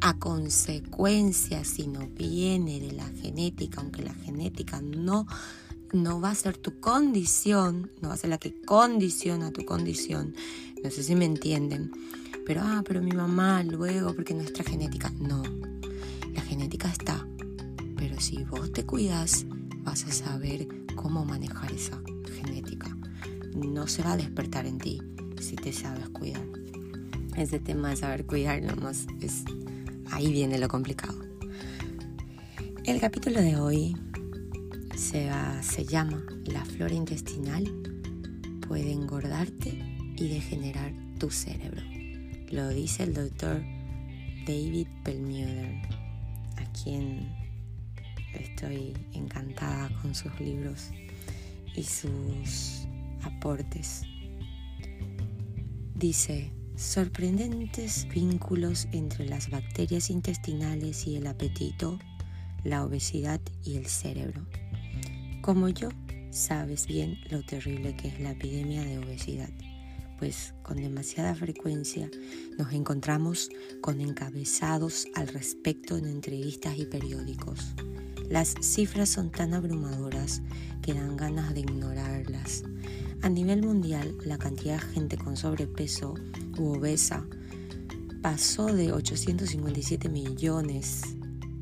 a 0.00 0.18
consecuencia, 0.18 1.64
si 1.64 1.88
no 1.88 2.08
viene 2.08 2.80
de 2.80 2.92
la 2.92 3.08
genética, 3.20 3.80
aunque 3.80 4.02
la 4.02 4.14
genética 4.14 4.80
no, 4.80 5.26
no 5.92 6.20
va 6.20 6.30
a 6.30 6.34
ser 6.34 6.56
tu 6.56 6.78
condición, 6.78 7.90
no 8.00 8.08
va 8.08 8.14
a 8.14 8.18
ser 8.18 8.30
la 8.30 8.38
que 8.38 8.60
condiciona 8.62 9.50
tu 9.50 9.64
condición. 9.64 10.34
No 10.84 10.90
sé 10.90 11.02
si 11.02 11.16
me 11.16 11.24
entienden. 11.24 11.90
Pero, 12.46 12.62
ah, 12.64 12.82
pero 12.86 13.02
mi 13.02 13.12
mamá 13.12 13.62
luego, 13.64 14.14
porque 14.14 14.34
nuestra 14.34 14.64
genética. 14.64 15.12
No, 15.18 15.42
la 16.32 16.42
genética 16.42 16.88
está. 16.88 17.26
Pero 17.96 18.20
si 18.20 18.44
vos 18.44 18.72
te 18.72 18.86
cuidas, 18.86 19.44
vas 19.82 20.04
a 20.04 20.12
saber 20.12 20.68
cómo 20.94 21.24
manejar 21.24 21.72
esa 21.72 22.00
genética 22.32 22.97
no 23.58 23.86
se 23.86 24.02
va 24.02 24.12
a 24.12 24.16
despertar 24.16 24.66
en 24.66 24.78
ti 24.78 25.00
si 25.40 25.56
te 25.56 25.72
sabes 25.72 26.08
cuidar. 26.08 26.44
Ese 27.36 27.60
tema 27.60 27.90
de 27.90 27.96
saber 27.96 28.26
cuidar 28.26 28.62
nomás 28.62 29.06
es 29.20 29.44
ahí 30.10 30.32
viene 30.32 30.58
lo 30.58 30.68
complicado. 30.68 31.18
El 32.84 33.00
capítulo 33.00 33.40
de 33.40 33.56
hoy 33.56 33.96
se, 34.96 35.30
se 35.62 35.84
llama 35.84 36.24
La 36.46 36.64
flora 36.64 36.94
intestinal 36.94 37.70
puede 38.66 38.92
engordarte 38.92 39.78
y 40.16 40.28
degenerar 40.28 40.92
tu 41.18 41.30
cerebro. 41.30 41.82
Lo 42.50 42.68
dice 42.70 43.04
el 43.04 43.14
doctor 43.14 43.62
David 44.46 44.88
Perlmutter, 45.04 45.82
a 46.56 46.64
quien 46.72 47.30
estoy 48.34 48.94
encantada 49.12 49.90
con 50.00 50.14
sus 50.14 50.38
libros 50.40 50.90
y 51.74 51.82
sus 51.82 52.87
aportes. 53.22 54.02
Dice, 55.94 56.52
sorprendentes 56.76 58.06
vínculos 58.14 58.86
entre 58.92 59.26
las 59.26 59.50
bacterias 59.50 60.10
intestinales 60.10 61.06
y 61.06 61.16
el 61.16 61.26
apetito, 61.26 61.98
la 62.64 62.84
obesidad 62.84 63.40
y 63.64 63.76
el 63.76 63.86
cerebro. 63.86 64.46
Como 65.42 65.68
yo, 65.68 65.88
sabes 66.30 66.86
bien 66.86 67.18
lo 67.30 67.42
terrible 67.42 67.96
que 67.96 68.08
es 68.08 68.20
la 68.20 68.32
epidemia 68.32 68.84
de 68.84 68.98
obesidad, 68.98 69.50
pues 70.18 70.54
con 70.62 70.76
demasiada 70.76 71.34
frecuencia 71.34 72.10
nos 72.58 72.72
encontramos 72.72 73.50
con 73.80 74.00
encabezados 74.00 75.06
al 75.14 75.28
respecto 75.28 75.96
en 75.96 76.06
entrevistas 76.06 76.76
y 76.78 76.86
periódicos. 76.86 77.74
Las 78.28 78.54
cifras 78.60 79.08
son 79.08 79.30
tan 79.30 79.54
abrumadoras 79.54 80.42
que 80.82 80.94
dan 80.94 81.16
ganas 81.16 81.54
de 81.54 81.60
ignorarlas. 81.60 81.97
A 83.28 83.30
nivel 83.30 83.62
mundial, 83.62 84.16
la 84.24 84.38
cantidad 84.38 84.80
de 84.80 84.86
gente 84.94 85.18
con 85.18 85.36
sobrepeso 85.36 86.14
u 86.56 86.78
obesa 86.78 87.26
pasó 88.22 88.72
de 88.72 88.90
857 88.90 90.08
millones 90.08 91.02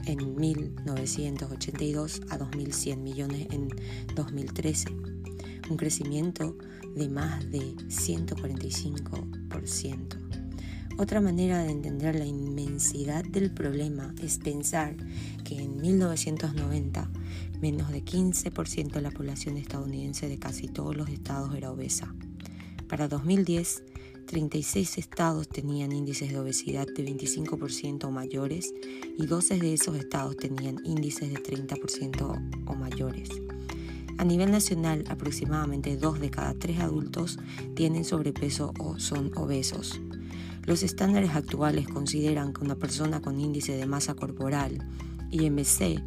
en 0.04 0.36
1982 0.36 2.20
a 2.30 2.38
2.100 2.38 2.98
millones 2.98 3.48
en 3.50 3.70
2013, 4.14 4.90
un 5.68 5.76
crecimiento 5.76 6.56
de 6.94 7.08
más 7.08 7.50
de 7.50 7.58
145%. 7.58 10.26
Otra 10.98 11.20
manera 11.20 11.64
de 11.64 11.72
entender 11.72 12.14
la 12.14 12.26
inmensidad 12.26 13.24
del 13.24 13.50
problema 13.50 14.14
es 14.22 14.38
pensar 14.38 14.94
que 15.42 15.60
en 15.60 15.80
1990 15.80 17.10
menos 17.72 17.90
de 17.90 18.04
15% 18.04 18.92
de 18.92 19.00
la 19.00 19.10
población 19.10 19.56
estadounidense 19.56 20.28
de 20.28 20.38
casi 20.38 20.68
todos 20.68 20.96
los 20.96 21.08
estados 21.08 21.52
era 21.56 21.72
obesa. 21.72 22.14
Para 22.88 23.08
2010, 23.08 23.82
36 24.24 24.98
estados 24.98 25.48
tenían 25.48 25.90
índices 25.90 26.30
de 26.30 26.38
obesidad 26.38 26.86
de 26.86 27.04
25% 27.04 28.04
o 28.04 28.10
mayores 28.12 28.72
y 29.18 29.26
12 29.26 29.58
de 29.58 29.74
esos 29.74 29.96
estados 29.96 30.36
tenían 30.36 30.76
índices 30.84 31.28
de 31.28 31.42
30% 31.42 32.66
o 32.66 32.74
mayores. 32.76 33.30
A 34.16 34.24
nivel 34.24 34.52
nacional, 34.52 35.02
aproximadamente 35.08 35.96
2 35.96 36.20
de 36.20 36.30
cada 36.30 36.54
3 36.54 36.78
adultos 36.78 37.40
tienen 37.74 38.04
sobrepeso 38.04 38.74
o 38.78 39.00
son 39.00 39.32
obesos. 39.36 40.00
Los 40.66 40.84
estándares 40.84 41.34
actuales 41.34 41.88
consideran 41.88 42.52
que 42.52 42.62
una 42.62 42.76
persona 42.76 43.20
con 43.20 43.40
índice 43.40 43.76
de 43.76 43.86
masa 43.86 44.14
corporal, 44.14 44.86
IMC, 45.32 46.00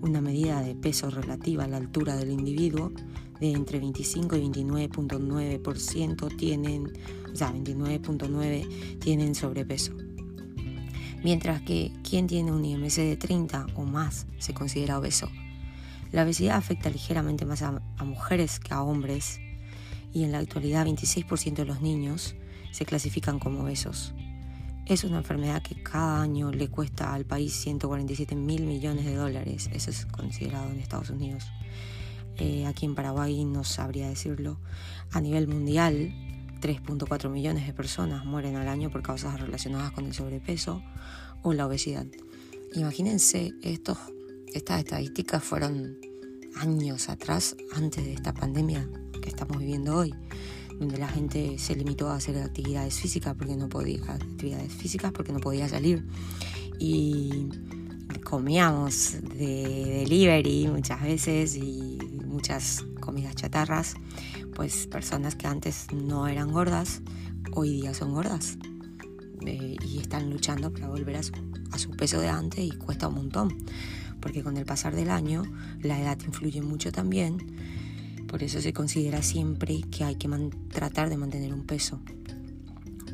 una 0.00 0.20
medida 0.20 0.60
de 0.60 0.74
peso 0.74 1.10
relativa 1.10 1.64
a 1.64 1.68
la 1.68 1.76
altura 1.76 2.16
del 2.16 2.30
individuo, 2.30 2.92
de 3.40 3.52
entre 3.52 3.78
25 3.80 4.36
y 4.36 4.42
29.9% 4.48 6.36
tienen, 6.36 6.92
o 7.32 7.36
sea, 7.36 7.52
29.9 7.52 8.98
tienen 8.98 9.34
sobrepeso. 9.34 9.92
Mientras 11.22 11.62
que 11.62 11.92
quien 12.08 12.26
tiene 12.26 12.52
un 12.52 12.64
IMC 12.64 12.96
de 12.96 13.16
30 13.16 13.66
o 13.74 13.84
más 13.84 14.26
se 14.38 14.54
considera 14.54 14.98
obeso. 14.98 15.28
La 16.12 16.22
obesidad 16.22 16.56
afecta 16.56 16.88
ligeramente 16.88 17.44
más 17.44 17.62
a, 17.62 17.82
a 17.96 18.04
mujeres 18.04 18.60
que 18.60 18.72
a 18.72 18.82
hombres 18.82 19.40
y 20.12 20.24
en 20.24 20.32
la 20.32 20.38
actualidad 20.38 20.86
26% 20.86 21.54
de 21.54 21.64
los 21.64 21.82
niños 21.82 22.36
se 22.70 22.86
clasifican 22.86 23.38
como 23.38 23.62
obesos. 23.62 24.14
Es 24.86 25.02
una 25.02 25.18
enfermedad 25.18 25.62
que 25.62 25.82
cada 25.82 26.22
año 26.22 26.52
le 26.52 26.68
cuesta 26.68 27.12
al 27.12 27.24
país 27.24 27.52
147 27.54 28.36
mil 28.36 28.62
millones 28.66 29.04
de 29.04 29.16
dólares, 29.16 29.68
eso 29.72 29.90
es 29.90 30.06
considerado 30.06 30.70
en 30.70 30.78
Estados 30.78 31.10
Unidos. 31.10 31.42
Eh, 32.36 32.66
aquí 32.66 32.86
en 32.86 32.94
Paraguay 32.94 33.44
no 33.44 33.64
sabría 33.64 34.08
decirlo. 34.08 34.60
A 35.10 35.20
nivel 35.20 35.48
mundial, 35.48 36.14
3.4 36.60 37.28
millones 37.28 37.66
de 37.66 37.72
personas 37.72 38.24
mueren 38.24 38.54
al 38.54 38.68
año 38.68 38.88
por 38.88 39.02
causas 39.02 39.40
relacionadas 39.40 39.90
con 39.90 40.06
el 40.06 40.14
sobrepeso 40.14 40.80
o 41.42 41.52
la 41.52 41.66
obesidad. 41.66 42.06
Imagínense, 42.72 43.54
estos, 43.62 43.98
estas 44.54 44.78
estadísticas 44.78 45.42
fueron 45.42 45.96
años 46.54 47.08
atrás, 47.08 47.56
antes 47.72 48.04
de 48.04 48.14
esta 48.14 48.32
pandemia 48.32 48.88
que 49.20 49.30
estamos 49.30 49.58
viviendo 49.58 49.96
hoy 49.96 50.14
donde 50.78 50.98
la 50.98 51.08
gente 51.08 51.58
se 51.58 51.74
limitó 51.74 52.08
a 52.10 52.16
hacer 52.16 52.36
actividades 52.38 52.98
físicas 52.98 53.34
porque 53.36 53.56
no 53.56 53.68
podía 53.68 54.00
actividades 54.12 54.72
físicas 54.72 55.12
porque 55.12 55.32
no 55.32 55.40
podía 55.40 55.68
salir. 55.68 56.06
Y 56.78 57.48
comíamos 58.24 59.16
de 59.36 60.04
delivery 60.04 60.68
muchas 60.68 61.02
veces 61.02 61.56
y 61.56 61.98
muchas 62.24 62.84
comidas 63.00 63.34
chatarras 63.34 63.94
pues 64.54 64.86
personas 64.86 65.36
que 65.36 65.46
antes 65.46 65.86
no 65.92 66.26
eran 66.26 66.50
gordas 66.50 67.02
hoy 67.52 67.72
día 67.72 67.94
son 67.94 68.12
gordas 68.12 68.58
eh, 69.46 69.76
y 69.86 69.98
están 69.98 70.30
luchando 70.30 70.72
para 70.72 70.88
volver 70.88 71.16
a 71.16 71.22
su, 71.22 71.32
a 71.72 71.78
su 71.78 71.90
peso 71.90 72.20
de 72.20 72.28
antes 72.28 72.64
y 72.64 72.70
cuesta 72.70 73.08
un 73.08 73.14
montón 73.14 73.56
porque 74.20 74.42
con 74.42 74.56
el 74.56 74.64
pasar 74.64 74.96
del 74.96 75.10
año 75.10 75.42
la 75.82 76.00
edad 76.00 76.18
influye 76.26 76.62
mucho 76.62 76.90
también 76.90 77.56
por 78.36 78.42
eso 78.42 78.60
se 78.60 78.74
considera 78.74 79.22
siempre 79.22 79.80
que 79.90 80.04
hay 80.04 80.16
que 80.16 80.28
tratar 80.68 81.08
de 81.08 81.16
mantener 81.16 81.54
un 81.54 81.64
peso 81.64 82.02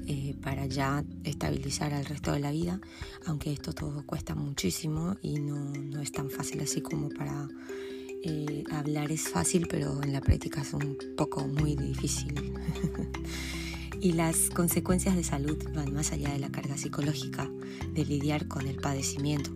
eh, 0.09 0.35
para 0.43 0.67
ya 0.67 1.05
estabilizar 1.23 1.95
al 1.95 2.05
resto 2.07 2.33
de 2.33 2.41
la 2.41 2.51
vida, 2.51 2.81
aunque 3.27 3.53
esto 3.53 3.73
todo 3.73 4.05
cuesta 4.05 4.35
muchísimo 4.35 5.15
y 5.23 5.39
no, 5.39 6.01
es 6.03 6.11
tan 6.11 6.29
fácil 6.29 6.61
así 6.63 6.81
como 6.81 7.09
para 7.09 7.49
eh, 8.25 8.65
hablar 8.73 9.13
es 9.13 9.29
fácil, 9.29 9.69
pero 9.71 10.03
en 10.03 10.13
la 10.13 10.21
práctica 10.21 10.63
es 10.63 10.75
un 10.75 10.99
poco 11.17 11.47
muy 11.47 11.77
difícil. 11.77 12.35
y 14.01 14.15
las 14.15 14.51
consecuencias 14.51 15.15
de 15.15 15.23
salud 15.23 15.57
van 15.73 15.95
más 15.95 16.11
allá 16.11 16.33
de 16.33 16.41
la 16.41 16.51
carga 16.51 16.77
psicológica 16.77 17.49
de 17.95 18.05
lidiar 18.05 18.49
con 18.49 18.67
el 18.67 18.75
padecimiento 18.75 19.53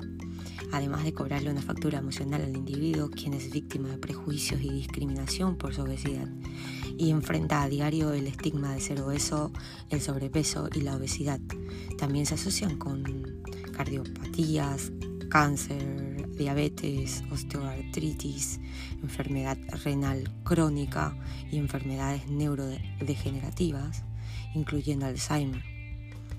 además 0.73 1.05
de 1.05 1.13
cobrarle 1.13 1.51
una 1.51 1.63
factura 1.63 1.99
emocional 1.99 2.43
al 2.43 2.57
individuo, 2.57 3.11
quien 3.11 3.35
es 3.35 3.51
víctima 3.51 3.89
de 3.89 3.99
prejuicios 3.99 4.61
y 4.61 4.71
discriminación 4.71 5.57
por 5.57 5.75
su 5.75 5.83
obesidad, 5.83 6.29
y 6.99 7.11
enfrenta 7.11 7.63
a 7.63 7.69
diario 7.69 8.13
el 8.13 8.27
estigma 8.27 8.75
de 8.75 8.81
ser 8.81 9.01
obeso, 9.01 9.53
el 9.91 10.01
sobrepeso 10.01 10.69
y 10.75 10.81
la 10.81 10.97
obesidad. 10.97 11.41
También 11.99 12.27
se 12.27 12.35
asocian 12.35 12.79
con 12.79 13.05
cardiopatías, 13.73 14.93
cáncer, 15.29 16.31
diabetes, 16.37 17.23
osteoartritis, 17.31 18.61
enfermedad 19.03 19.59
renal 19.85 20.31
crónica 20.45 21.17
y 21.51 21.59
enfermedades 21.59 22.29
neurodegenerativas, 22.29 24.05
incluyendo 24.55 25.07
Alzheimer, 25.07 25.63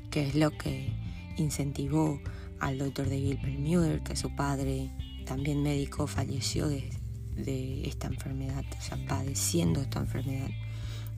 que 0.10 0.28
es 0.28 0.36
lo 0.36 0.52
que 0.52 0.94
incentivó 1.38 2.20
al 2.60 2.78
doctor 2.78 3.06
David 3.06 3.38
Bermuder, 3.42 4.02
que 4.02 4.16
su 4.16 4.36
padre, 4.36 4.92
también 5.26 5.62
médico, 5.62 6.08
falleció 6.08 6.68
de, 6.68 6.90
de 7.36 7.88
esta 7.88 8.08
enfermedad, 8.08 8.66
o 8.78 8.82
sea, 8.82 8.98
padeciendo 9.08 9.82
esta 9.82 10.00
enfermedad, 10.00 10.50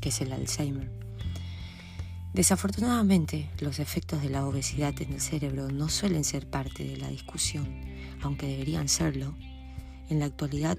que 0.02 0.10
es 0.10 0.22
el 0.22 0.32
Alzheimer. 0.34 0.92
Desafortunadamente, 2.34 3.50
los 3.60 3.80
efectos 3.80 4.22
de 4.22 4.30
la 4.30 4.46
obesidad 4.46 4.94
en 5.02 5.14
el 5.14 5.22
cerebro 5.22 5.70
no 5.70 5.90
suelen 5.90 6.24
ser 6.24 6.48
parte 6.48 6.84
de 6.84 6.98
la 6.98 7.10
discusión, 7.10 7.68
aunque 8.22 8.48
deberían 8.48 8.88
serlo. 8.88 9.36
En 10.10 10.20
la 10.20 10.26
actualidad 10.26 10.78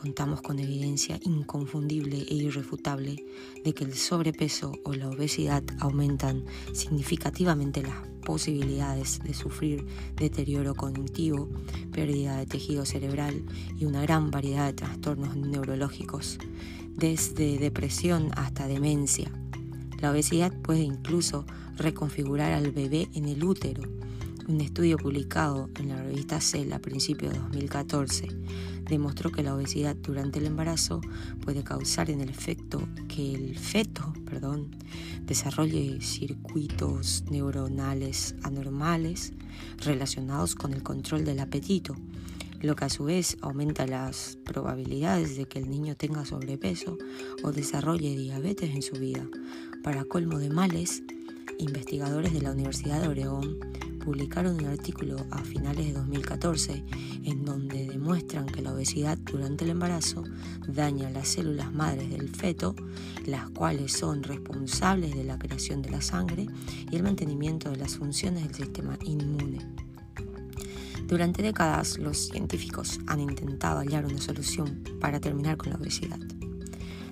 contamos 0.00 0.40
con 0.40 0.58
evidencia 0.58 1.20
inconfundible 1.22 2.24
e 2.28 2.34
irrefutable 2.34 3.22
de 3.62 3.74
que 3.74 3.84
el 3.84 3.94
sobrepeso 3.94 4.72
o 4.84 4.94
la 4.94 5.10
obesidad 5.10 5.62
aumentan 5.78 6.44
significativamente 6.72 7.82
las 7.82 7.96
posibilidades 8.24 9.18
de 9.22 9.34
sufrir 9.34 9.84
deterioro 10.16 10.74
cognitivo, 10.74 11.48
pérdida 11.92 12.38
de 12.38 12.46
tejido 12.46 12.86
cerebral 12.86 13.44
y 13.78 13.84
una 13.84 14.00
gran 14.02 14.30
variedad 14.30 14.66
de 14.66 14.72
trastornos 14.72 15.36
neurológicos, 15.36 16.38
desde 16.96 17.58
depresión 17.58 18.30
hasta 18.36 18.68
demencia. 18.68 19.30
La 20.00 20.12
obesidad 20.12 20.52
puede 20.62 20.80
incluso 20.80 21.44
reconfigurar 21.76 22.52
al 22.52 22.72
bebé 22.72 23.08
en 23.14 23.26
el 23.26 23.44
útero. 23.44 23.82
Un 24.48 24.60
estudio 24.60 24.96
publicado 24.96 25.68
en 25.78 25.88
la 25.88 26.02
revista 26.02 26.40
Cell 26.40 26.72
a 26.72 26.78
principios 26.78 27.32
de 27.32 27.38
2014 27.38 28.28
demostró 28.88 29.30
que 29.30 29.42
la 29.42 29.54
obesidad 29.54 29.94
durante 29.96 30.38
el 30.38 30.46
embarazo 30.46 31.00
puede 31.44 31.62
causar 31.62 32.10
en 32.10 32.20
el 32.20 32.28
efecto 32.28 32.88
que 33.08 33.34
el 33.34 33.56
feto, 33.56 34.12
desarrolle 35.26 36.00
circuitos 36.00 37.24
neuronales 37.30 38.34
anormales 38.42 39.32
relacionados 39.78 40.54
con 40.54 40.72
el 40.72 40.82
control 40.82 41.24
del 41.24 41.40
apetito, 41.40 41.94
lo 42.60 42.74
que 42.74 42.84
a 42.84 42.90
su 42.90 43.04
vez 43.04 43.36
aumenta 43.40 43.86
las 43.86 44.38
probabilidades 44.44 45.36
de 45.36 45.46
que 45.46 45.58
el 45.58 45.70
niño 45.70 45.96
tenga 45.96 46.24
sobrepeso 46.24 46.98
o 47.42 47.52
desarrolle 47.52 48.16
diabetes 48.16 48.74
en 48.74 48.82
su 48.82 48.96
vida. 48.96 49.26
Para 49.82 50.04
colmo 50.04 50.38
de 50.38 50.50
males, 50.50 51.02
investigadores 51.58 52.32
de 52.32 52.42
la 52.42 52.50
Universidad 52.50 53.00
de 53.00 53.08
Oregón 53.08 53.58
publicaron 54.00 54.56
un 54.56 54.66
artículo 54.66 55.26
a 55.30 55.38
finales 55.38 55.86
de 55.86 55.92
2014 55.92 56.84
en 57.24 57.44
donde 57.44 57.86
demuestran 57.86 58.46
que 58.46 58.62
la 58.62 58.72
obesidad 58.72 59.16
durante 59.18 59.64
el 59.64 59.70
embarazo 59.70 60.24
daña 60.66 61.10
las 61.10 61.28
células 61.28 61.72
madres 61.72 62.10
del 62.10 62.28
feto, 62.28 62.74
las 63.26 63.48
cuales 63.50 63.92
son 63.92 64.22
responsables 64.22 65.14
de 65.14 65.24
la 65.24 65.38
creación 65.38 65.82
de 65.82 65.90
la 65.90 66.00
sangre 66.00 66.46
y 66.90 66.96
el 66.96 67.02
mantenimiento 67.02 67.70
de 67.70 67.76
las 67.76 67.96
funciones 67.96 68.44
del 68.44 68.54
sistema 68.54 68.98
inmune. 69.04 69.58
Durante 71.06 71.42
décadas 71.42 71.98
los 71.98 72.28
científicos 72.28 73.00
han 73.06 73.20
intentado 73.20 73.80
hallar 73.80 74.06
una 74.06 74.20
solución 74.20 74.82
para 75.00 75.20
terminar 75.20 75.56
con 75.56 75.70
la 75.70 75.76
obesidad. 75.76 76.18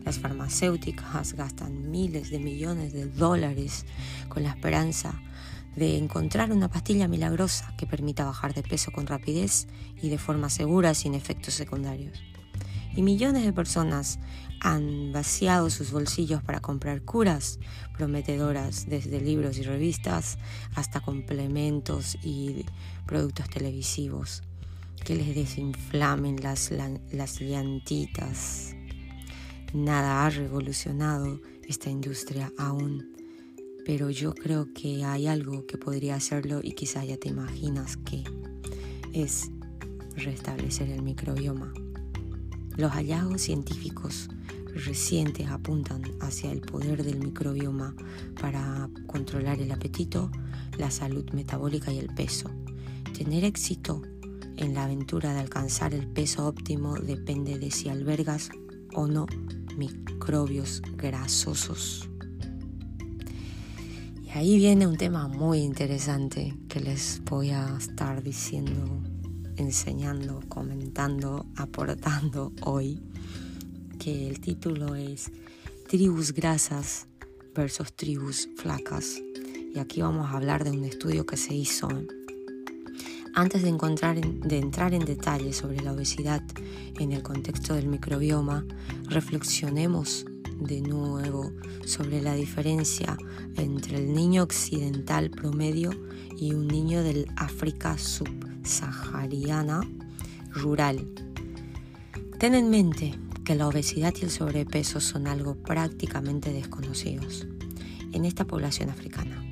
Las 0.05 0.21
farmacéuticas 0.21 1.35
gastan 1.35 1.91
miles 1.91 2.31
de 2.31 2.39
millones 2.39 2.93
de 2.93 3.07
dólares 3.07 3.85
con 4.29 4.43
la 4.43 4.51
esperanza 4.51 5.21
de 5.77 5.97
encontrar 5.97 6.53
una 6.53 6.69
pastilla 6.69 7.09
milagrosa 7.09 7.75
que 7.77 7.87
permita 7.87 8.25
bajar 8.25 8.55
de 8.55 8.63
peso 8.63 8.91
con 8.91 9.07
rapidez 9.07 9.69
y 10.01 10.09
de 10.09 10.19
forma 10.19 10.51
segura 10.51 10.95
sin 10.95 11.15
efectos 11.15 11.55
secundarios 11.55 12.23
y 12.99 13.03
millones 13.03 13.45
de 13.45 13.53
personas 13.53 14.19
han 14.61 15.13
vaciado 15.13 15.71
sus 15.71 15.93
bolsillos 15.93 16.43
para 16.43 16.59
comprar 16.59 17.03
curas 17.03 17.61
prometedoras, 17.97 18.87
desde 18.89 19.21
libros 19.21 19.57
y 19.59 19.63
revistas 19.63 20.37
hasta 20.75 20.99
complementos 21.01 22.19
y 22.25 22.67
productos 23.07 23.49
televisivos 23.51 24.43
que 25.05 25.15
les 25.15 25.33
desinflamen 25.33 26.43
las, 26.43 26.73
las 27.13 27.41
llantitas. 27.41 28.75
Nada 29.73 30.27
ha 30.27 30.31
revolucionado 30.31 31.41
esta 31.69 31.91
industria 31.91 32.51
aún, 32.59 33.15
pero 33.89 34.11
yo 34.11 34.35
creo 34.35 34.71
que 34.75 35.03
hay 35.03 35.29
algo 35.29 35.65
que 35.65 35.79
podría 35.79 36.17
hacerlo 36.17 36.61
y 36.63 36.73
quizá 36.73 37.07
ya 37.07 37.17
te 37.17 37.31
imaginas 37.31 37.97
que 37.97 38.23
es 39.15 39.51
restablecer 40.15 40.91
el 40.91 41.01
microbioma. 41.01 41.73
Los 42.77 42.93
hallazgos 42.93 43.41
científicos 43.41 44.29
recientes 44.75 45.49
apuntan 45.49 46.03
hacia 46.21 46.53
el 46.53 46.61
poder 46.61 47.03
del 47.03 47.19
microbioma 47.19 47.97
para 48.39 48.91
controlar 49.07 49.59
el 49.59 49.73
apetito, 49.73 50.31
la 50.77 50.91
salud 50.91 51.25
metabólica 51.33 51.91
y 51.91 51.99
el 51.99 52.15
peso. 52.15 52.51
Tener 53.17 53.43
éxito 53.43 54.03
en 54.59 54.75
la 54.75 54.85
aventura 54.85 55.33
de 55.33 55.41
alcanzar 55.41 55.95
el 55.95 56.07
peso 56.07 56.47
óptimo 56.47 56.97
depende 56.97 57.59
de 57.59 57.71
si 57.71 57.89
albergas 57.89 58.51
o 58.93 59.07
no 59.07 59.25
microbios 59.79 60.83
grasosos. 60.99 62.11
Y 64.29 64.37
ahí 64.37 64.59
viene 64.59 64.87
un 64.87 64.99
tema 64.99 65.27
muy 65.27 65.61
interesante 65.61 66.55
que 66.69 66.81
les 66.81 67.23
voy 67.25 67.49
a 67.49 67.79
estar 67.79 68.23
diciendo 68.23 69.01
enseñando, 69.57 70.43
comentando, 70.51 71.47
aportando 71.57 72.53
hoy, 72.63 73.01
que 73.99 74.29
el 74.29 74.39
título 74.41 74.95
es 74.95 75.33
Tribus 75.89 76.35
grasas 76.35 77.07
versus 77.55 77.95
tribus 77.95 78.51
flacas. 78.57 79.19
Y 79.75 79.79
aquí 79.79 80.03
vamos 80.03 80.27
a 80.31 80.37
hablar 80.37 80.63
de 80.63 80.73
un 80.73 80.85
estudio 80.85 81.25
que 81.25 81.39
se 81.39 81.55
hizo. 81.55 81.89
Antes 83.35 83.63
de, 83.63 83.71
encontrar, 83.71 84.21
de 84.21 84.59
entrar 84.59 84.93
en 84.93 85.07
detalle 85.07 85.55
sobre 85.55 85.81
la 85.81 85.93
obesidad 85.93 86.43
en 86.99 87.13
el 87.13 87.23
contexto 87.23 87.73
del 87.75 87.89
microbioma, 87.89 88.67
reflexionemos 89.05 90.27
de 90.59 90.81
nuevo 90.81 91.53
sobre 91.85 92.21
la 92.21 92.35
diferencia 92.35 93.17
entre 93.57 93.97
el 93.97 94.13
niño 94.13 94.43
occidental 94.43 95.31
promedio 95.31 95.91
y 96.37 96.53
un 96.53 96.69
niño 96.69 97.03
del 97.03 97.27
África 97.37 97.97
sub 97.99 98.29
sahariana 98.65 99.81
rural. 100.51 101.09
Ten 102.39 102.55
en 102.55 102.71
mente 102.71 103.15
que 103.45 103.55
la 103.55 103.67
obesidad 103.67 104.15
y 104.21 104.25
el 104.25 104.31
sobrepeso 104.31 105.01
son 105.01 105.27
algo 105.27 105.55
prácticamente 105.55 106.53
desconocidos 106.53 107.47
en 108.13 108.25
esta 108.25 108.45
población 108.45 108.91
africana, 108.91 109.43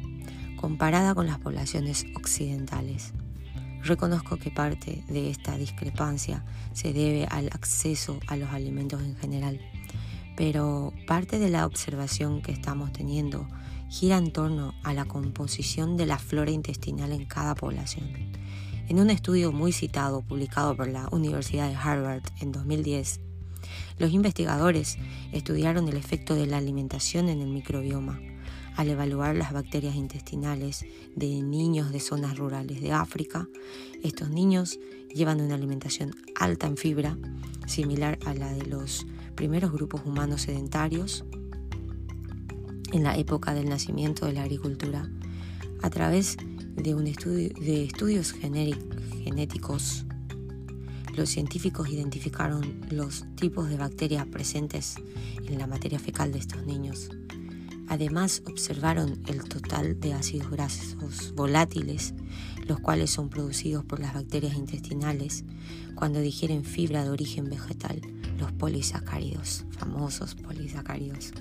comparada 0.56 1.14
con 1.14 1.26
las 1.26 1.38
poblaciones 1.38 2.06
occidentales. 2.14 3.12
Reconozco 3.82 4.36
que 4.36 4.50
parte 4.50 5.04
de 5.08 5.30
esta 5.30 5.56
discrepancia 5.56 6.44
se 6.72 6.92
debe 6.92 7.26
al 7.26 7.46
acceso 7.46 8.18
a 8.26 8.36
los 8.36 8.50
alimentos 8.50 9.02
en 9.02 9.16
general, 9.16 9.60
pero 10.37 10.92
parte 11.07 11.38
de 11.38 11.51
la 11.51 11.66
observación 11.66 12.42
que 12.42 12.53
estamos 12.53 12.92
teniendo 12.92 13.49
gira 13.88 14.18
en 14.18 14.33
torno 14.33 14.75
a 14.83 14.92
la 14.92 15.05
composición 15.05 15.96
de 15.96 16.07
la 16.07 16.18
flora 16.18 16.51
intestinal 16.51 17.12
en 17.12 17.25
cada 17.25 17.55
población. 17.55 18.11
En 18.88 19.01
un 19.01 19.11
estudio 19.11 19.51
muy 19.51 19.72
citado 19.72 20.22
publicado 20.22 20.77
por 20.77 20.88
la 20.88 21.09
Universidad 21.11 21.68
de 21.68 21.77
Harvard 21.77 22.22
en 22.40 22.53
2010, 22.53 23.20
los 23.99 24.12
investigadores 24.12 24.99
estudiaron 25.33 25.88
el 25.88 25.96
efecto 25.96 26.35
de 26.35 26.46
la 26.46 26.59
alimentación 26.59 27.29
en 27.29 27.40
el 27.40 27.49
microbioma 27.49 28.20
al 28.77 28.90
evaluar 28.90 29.35
las 29.35 29.53
bacterias 29.53 29.96
intestinales 29.96 30.85
de 31.14 31.42
niños 31.42 31.90
de 31.92 32.01
zonas 32.01 32.37
rurales 32.37 32.81
de 32.83 32.92
África. 32.92 33.49
Estos 34.03 34.31
niños 34.31 34.79
llevan 35.14 35.40
una 35.40 35.55
alimentación 35.55 36.14
alta 36.38 36.66
en 36.66 36.77
fibra, 36.77 37.16
similar 37.66 38.18
a 38.27 38.35
la 38.35 38.53
de 38.53 38.66
los 38.66 39.07
primeros 39.37 39.70
grupos 39.70 40.01
humanos 40.05 40.42
sedentarios 40.42 41.25
en 42.92 43.05
la 43.05 43.16
época 43.16 43.55
del 43.55 43.68
nacimiento 43.68 44.27
de 44.27 44.33
la 44.33 44.42
agricultura. 44.42 45.09
A 45.83 45.90
través 45.90 46.37
de, 46.75 46.94
un 46.94 47.07
estudio, 47.07 47.51
de 47.51 47.85
estudios 47.85 48.33
genéticos, 48.33 50.05
los 51.14 51.28
científicos 51.28 51.89
identificaron 51.89 52.80
los 52.91 53.24
tipos 53.37 53.68
de 53.68 53.76
bacterias 53.76 54.26
presentes 54.26 54.97
en 55.47 55.59
la 55.59 55.66
materia 55.66 55.99
fecal 55.99 56.32
de 56.32 56.39
estos 56.39 56.64
niños. 56.66 57.11
Además, 57.89 58.43
observaron 58.47 59.22
el 59.26 59.45
total 59.45 60.01
de 60.01 60.12
ácidos 60.12 60.51
grasos 60.51 61.34
volátiles, 61.34 62.14
los 62.66 62.80
cuales 62.80 63.11
son 63.11 63.28
producidos 63.28 63.84
por 63.84 64.01
las 64.01 64.12
bacterias 64.12 64.57
intestinales 64.57 65.45
cuando 65.95 66.20
digieren 66.20 66.64
fibra 66.64 67.05
de 67.05 67.11
origen 67.11 67.49
vegetal, 67.49 68.01
los 68.39 68.53
polisacáridos, 68.53 69.64
famosos 69.70 70.34
polisacáridos. 70.34 71.32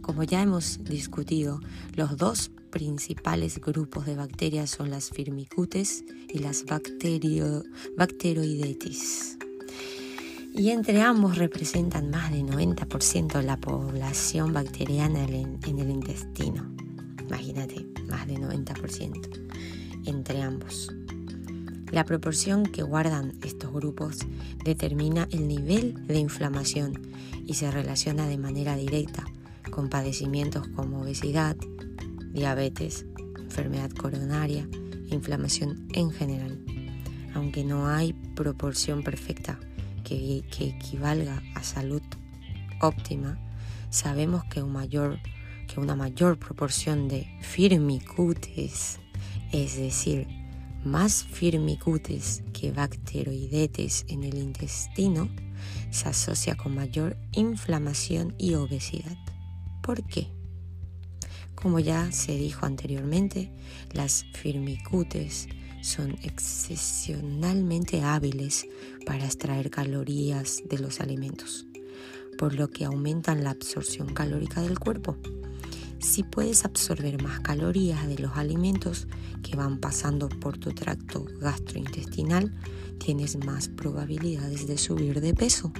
Como 0.00 0.22
ya 0.24 0.42
hemos 0.42 0.82
discutido, 0.84 1.60
los 1.94 2.16
dos 2.16 2.50
principales 2.70 3.60
grupos 3.60 4.06
de 4.06 4.16
bacterias 4.16 4.70
son 4.70 4.90
las 4.90 5.10
firmicutes 5.10 6.04
y 6.28 6.38
las 6.38 6.64
bacterio, 6.64 7.64
bacteroidetis. 7.96 9.36
Y 10.54 10.70
entre 10.70 11.00
ambos 11.02 11.38
representan 11.38 12.10
más 12.10 12.32
del 12.32 12.46
90% 12.46 13.38
de 13.38 13.42
la 13.42 13.56
población 13.58 14.52
bacteriana 14.52 15.24
en 15.24 15.78
el 15.78 15.90
intestino. 15.90 16.74
Imagínate, 17.20 17.86
más 18.08 18.26
del 18.26 18.38
90% 18.38 19.40
entre 20.06 20.42
ambos. 20.42 20.92
La 21.90 22.04
proporción 22.04 22.64
que 22.64 22.82
guardan 22.82 23.32
estos 23.42 23.72
grupos 23.72 24.18
determina 24.64 25.28
el 25.32 25.48
nivel 25.48 26.06
de 26.06 26.18
inflamación 26.18 27.00
y 27.46 27.54
se 27.54 27.70
relaciona 27.70 28.28
de 28.28 28.38
manera 28.38 28.76
directa 28.76 29.24
con 29.70 29.88
padecimientos 29.88 30.68
como 30.68 31.02
obesidad, 31.02 31.56
diabetes, 32.32 33.06
enfermedad 33.38 33.90
coronaria 33.90 34.68
inflamación 35.14 35.88
en 35.92 36.10
general. 36.10 36.58
Aunque 37.34 37.64
no 37.64 37.88
hay 37.88 38.12
proporción 38.34 39.02
perfecta 39.02 39.58
que, 40.04 40.44
equivalga 40.58 41.42
a 41.54 41.62
salud 41.62 42.02
óptima, 42.80 43.38
sabemos 43.90 44.44
que, 44.44 44.62
mayor, 44.62 45.18
que 45.68 45.80
una 45.80 45.94
mayor 45.94 46.38
proporción 46.38 47.08
de 47.08 47.26
firmicutes, 47.40 48.98
es 49.52 49.76
decir, 49.76 50.26
más 50.84 51.24
firmicutes 51.24 52.42
que 52.52 52.72
bacteroidetes 52.72 54.04
en 54.08 54.24
el 54.24 54.38
intestino, 54.38 55.28
se 55.90 56.08
asocia 56.08 56.56
con 56.56 56.74
mayor 56.74 57.16
inflamación 57.32 58.34
y 58.38 58.54
obesidad. 58.54 59.16
¿Por 59.82 60.06
qué? 60.06 60.28
Como 61.54 61.78
ya 61.78 62.10
se 62.12 62.32
dijo 62.36 62.64
anteriormente, 62.64 63.52
las 63.92 64.24
firmicutes 64.34 65.48
son 65.82 66.16
excepcionalmente 66.22 68.02
hábiles 68.02 68.66
para 69.04 69.24
extraer 69.24 69.70
calorías 69.70 70.62
de 70.68 70.78
los 70.78 71.00
alimentos, 71.00 71.66
por 72.38 72.54
lo 72.54 72.70
que 72.70 72.84
aumentan 72.84 73.44
la 73.44 73.50
absorción 73.50 74.14
calórica 74.14 74.62
del 74.62 74.78
cuerpo. 74.78 75.16
Si 76.00 76.22
puedes 76.22 76.64
absorber 76.64 77.22
más 77.22 77.40
calorías 77.40 78.08
de 78.08 78.18
los 78.18 78.36
alimentos 78.36 79.06
que 79.42 79.54
van 79.54 79.78
pasando 79.78 80.30
por 80.30 80.56
tu 80.56 80.72
tracto 80.72 81.26
gastrointestinal, 81.40 82.54
tienes 82.98 83.36
más 83.44 83.68
probabilidades 83.68 84.66
de 84.66 84.78
subir 84.78 85.20
de 85.20 85.34
peso. 85.34 85.72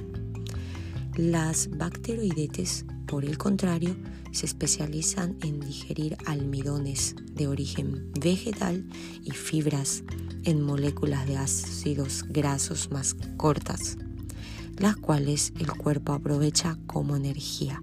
Las 1.17 1.71
bacteroidetes, 1.71 2.85
por 3.07 3.25
el 3.25 3.39
contrario, 3.39 3.97
se 4.31 4.45
especializan 4.45 5.37
en 5.43 5.59
digerir 5.59 6.19
almidones 6.27 7.17
de 7.33 7.49
origen 7.49 8.13
vegetal 8.21 8.87
y 9.25 9.31
fibras 9.31 10.05
en 10.45 10.63
moléculas 10.63 11.27
de 11.27 11.39
ácidos 11.39 12.25
grasos 12.29 12.91
más 12.91 13.17
cortas, 13.39 13.97
las 14.79 14.97
cuales 14.97 15.55
el 15.59 15.73
cuerpo 15.73 16.13
aprovecha 16.13 16.79
como 16.87 17.17
energía. 17.17 17.83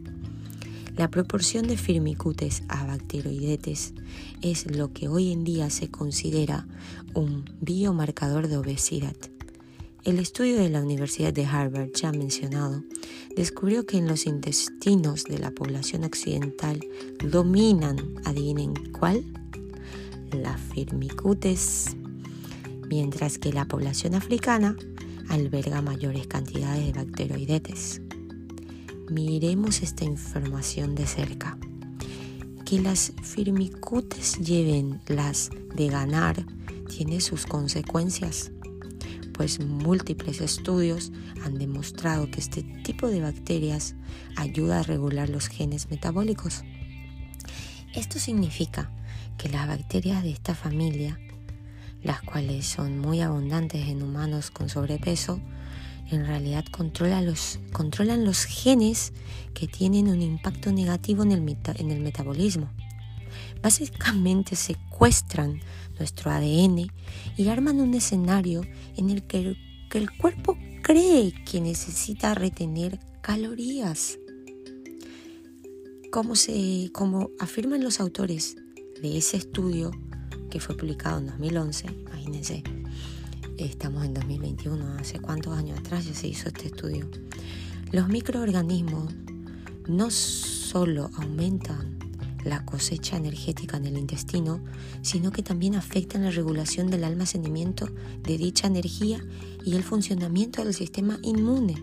La 0.98 1.12
proporción 1.12 1.68
de 1.68 1.78
firmicutes 1.78 2.64
a 2.70 2.84
bacteroidetes 2.88 3.94
es 4.42 4.66
lo 4.76 4.94
que 4.94 5.08
hoy 5.08 5.32
en 5.32 5.44
día 5.44 5.70
se 5.70 5.92
considera 5.92 6.68
un 7.14 7.46
biomarcador 7.62 8.48
de 8.48 8.58
obesidad. 8.58 9.16
El 10.06 10.18
estudio 10.18 10.58
de 10.58 10.70
la 10.70 10.82
Universidad 10.82 11.32
de 11.32 11.46
Harvard, 11.46 11.92
ya 11.94 12.12
mencionado, 12.12 12.84
descubrió 13.36 13.86
que 13.86 14.00
en 14.00 14.08
los 14.08 14.26
intestinos 14.26 15.26
de 15.26 15.38
la 15.38 15.52
población 15.52 16.04
occidental 16.04 16.80
dominan, 17.24 18.16
adivinen 18.26 18.74
cuál, 18.92 19.24
la 20.32 20.58
firmicutes, 20.58 21.96
mientras 22.90 23.38
que 23.38 23.54
la 23.54 23.66
población 23.66 24.16
africana 24.16 24.76
alberga 25.30 25.84
mayores 25.84 26.26
cantidades 26.26 26.88
de 26.88 26.94
bacteroidetes 26.94 28.02
miremos 29.10 29.82
esta 29.82 30.04
información 30.04 30.96
de 30.96 31.06
cerca. 31.06 31.58
Que 32.66 32.80
las 32.80 33.14
firmicutes 33.24 34.40
lleven 34.40 35.02
las 35.08 35.50
de 35.76 35.88
ganar 35.88 36.46
tiene 36.88 37.22
sus 37.22 37.46
consecuencias, 37.46 38.52
pues 39.34 39.60
múltiples 39.60 40.42
estudios 40.42 41.12
han 41.44 41.58
demostrado 41.58 42.30
que 42.30 42.40
este 42.40 42.64
tipo 42.84 43.08
de 43.08 43.22
bacterias 43.22 43.96
ayuda 44.36 44.80
a 44.80 44.84
regular 44.84 45.30
los 45.30 45.48
genes 45.48 45.90
metabólicos. 45.90 46.64
Esto 47.94 48.20
significa 48.20 48.92
que 49.38 49.50
las 49.50 49.68
bacterias 49.68 50.24
de 50.24 50.32
esta 50.32 50.56
familia, 50.56 51.20
las 52.04 52.22
cuales 52.22 52.66
son 52.66 53.00
muy 53.00 53.22
abundantes 53.22 53.88
en 53.88 54.02
humanos 54.02 54.52
con 54.52 54.70
sobrepeso, 54.70 55.40
en 56.10 56.26
realidad 56.26 56.66
controlan 56.72 57.26
los 58.26 58.46
genes 58.46 59.14
que 59.54 59.68
tienen 59.68 60.08
un 60.08 60.22
impacto 60.22 60.72
negativo 60.72 61.24
en 61.24 61.32
el, 61.32 62.00
metabolismo. 62.02 62.70
Básicamente 63.62 64.56
secuestran 64.56 65.60
nuestro 65.98 66.32
ADN 66.32 66.92
y 67.38 67.48
arman 67.48 67.82
un 67.82 67.94
escenario 67.94 68.62
en 68.96 69.10
el 69.10 69.24
que 69.24 69.56
el, 69.94 70.18
cuerpo 70.18 70.58
cree 70.84 71.34
que 71.44 71.60
necesita 71.60 72.36
retener 72.36 73.00
calorías. 73.22 74.20
Como, 76.12 76.36
como 76.94 77.32
afirman 77.40 77.84
los 77.84 78.00
autores 78.00 78.56
de 79.02 79.18
ese 79.18 79.38
estudio 79.38 79.92
que 80.50 80.60
fue 80.60 80.78
publicado 80.78 81.20
en 81.20 81.28
2011, 81.28 81.88
imagínense, 81.88 82.64
Estamos 83.58 84.06
en 84.06 84.14
2021, 84.14 84.98
hace 85.00 85.20
cuántos 85.20 85.58
años 85.58 85.80
atrás 85.80 86.06
ya 86.06 86.14
se 86.14 86.28
hizo 86.28 86.48
este 86.48 86.68
estudio. 86.68 87.10
Los 87.92 88.08
microorganismos 88.08 89.16
no 89.88 90.12
solo 90.12 91.10
aumentan 91.16 91.98
la 92.44 92.64
cosecha 92.66 93.18
energética 93.18 93.78
en 93.78 93.88
el 93.88 93.98
intestino, 93.98 94.64
sino 95.02 95.32
que 95.32 95.42
también 95.42 95.74
afectan 95.74 96.24
la 96.24 96.30
regulación 96.30 96.92
del 96.92 97.04
almacenamiento 97.04 97.90
de 98.22 98.38
dicha 98.38 98.68
energía 98.68 99.26
y 99.66 99.76
el 99.76 99.84
funcionamiento 99.84 100.64
del 100.64 100.76
sistema 100.76 101.18
inmune. 101.24 101.76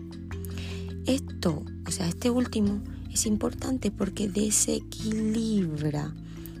Esto, 1.05 1.61
o 1.85 1.91
sea, 1.91 2.07
este 2.07 2.29
último 2.29 2.81
es 3.11 3.25
importante 3.25 3.91
porque 3.91 4.29
desequilibra 4.29 6.15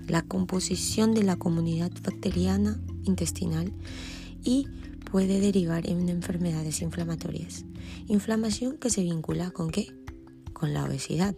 la 0.09 0.23
composición 0.23 1.13
de 1.13 1.23
la 1.23 1.37
comunidad 1.37 1.91
bacteriana 2.03 2.77
intestinal 3.05 3.71
y 4.43 4.67
puede 5.15 5.39
derivar 5.39 5.89
en 5.89 6.09
enfermedades 6.09 6.81
inflamatorias. 6.81 7.63
Inflamación 8.09 8.75
que 8.77 8.89
se 8.89 9.01
vincula 9.01 9.49
con 9.49 9.69
qué? 9.69 9.87
Con 10.51 10.73
la 10.73 10.83
obesidad. 10.83 11.33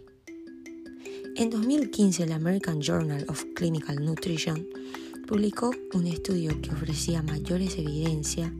En 1.36 1.48
2015 1.48 2.24
el 2.24 2.32
American 2.32 2.80
Journal 2.82 3.24
of 3.28 3.44
Clinical 3.54 4.04
Nutrition 4.04 4.66
publicó 5.28 5.70
un 5.94 6.08
estudio 6.08 6.60
que 6.60 6.72
ofrecía 6.72 7.22
mayores 7.22 7.78
evidencia, 7.78 8.52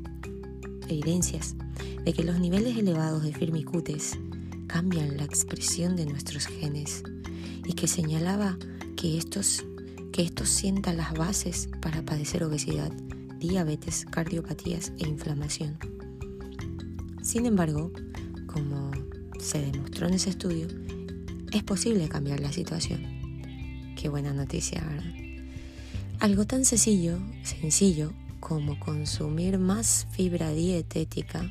evidencias 0.89 1.57
de 2.05 2.13
que 2.13 2.23
los 2.23 2.39
niveles 2.39 2.77
elevados 2.77 3.25
de 3.25 3.35
firmicutes 3.35 4.17
cambian 4.69 5.17
la 5.17 5.25
expresión 5.25 5.97
de 5.97 6.07
nuestros 6.07 6.47
genes 6.47 7.03
y 7.67 7.73
que 7.73 7.89
señalaba 7.89 8.57
que 8.95 9.19
estos, 9.19 9.65
que 10.13 10.23
estos 10.23 10.49
sientan 10.49 10.97
las 10.97 11.13
bases 11.15 11.69
para 11.81 12.05
padecer 12.05 12.45
obesidad 12.45 12.93
diabetes, 13.39 14.05
cardiopatías 14.05 14.93
e 14.99 15.09
inflamación. 15.09 15.79
Sin 17.23 17.47
embargo, 17.47 17.93
como 18.47 18.91
se 19.39 19.61
demostró 19.61 20.09
en 20.09 20.15
ese 20.15 20.31
estudio, 20.31 20.67
es 21.53 21.63
posible 21.63 22.09
cambiar 22.09 22.41
la 22.41 22.53
situación. 22.53 23.95
Qué 23.97 24.09
buena 24.09 24.33
noticia, 24.33 24.85
¿verdad? 24.85 25.15
Algo 26.21 26.47
tan 26.47 26.65
sencillo, 26.65 27.19
sencillo 27.43 28.13
como 28.41 28.79
consumir 28.81 29.59
más 29.59 30.07
fibra 30.11 30.51
dietética 30.51 31.51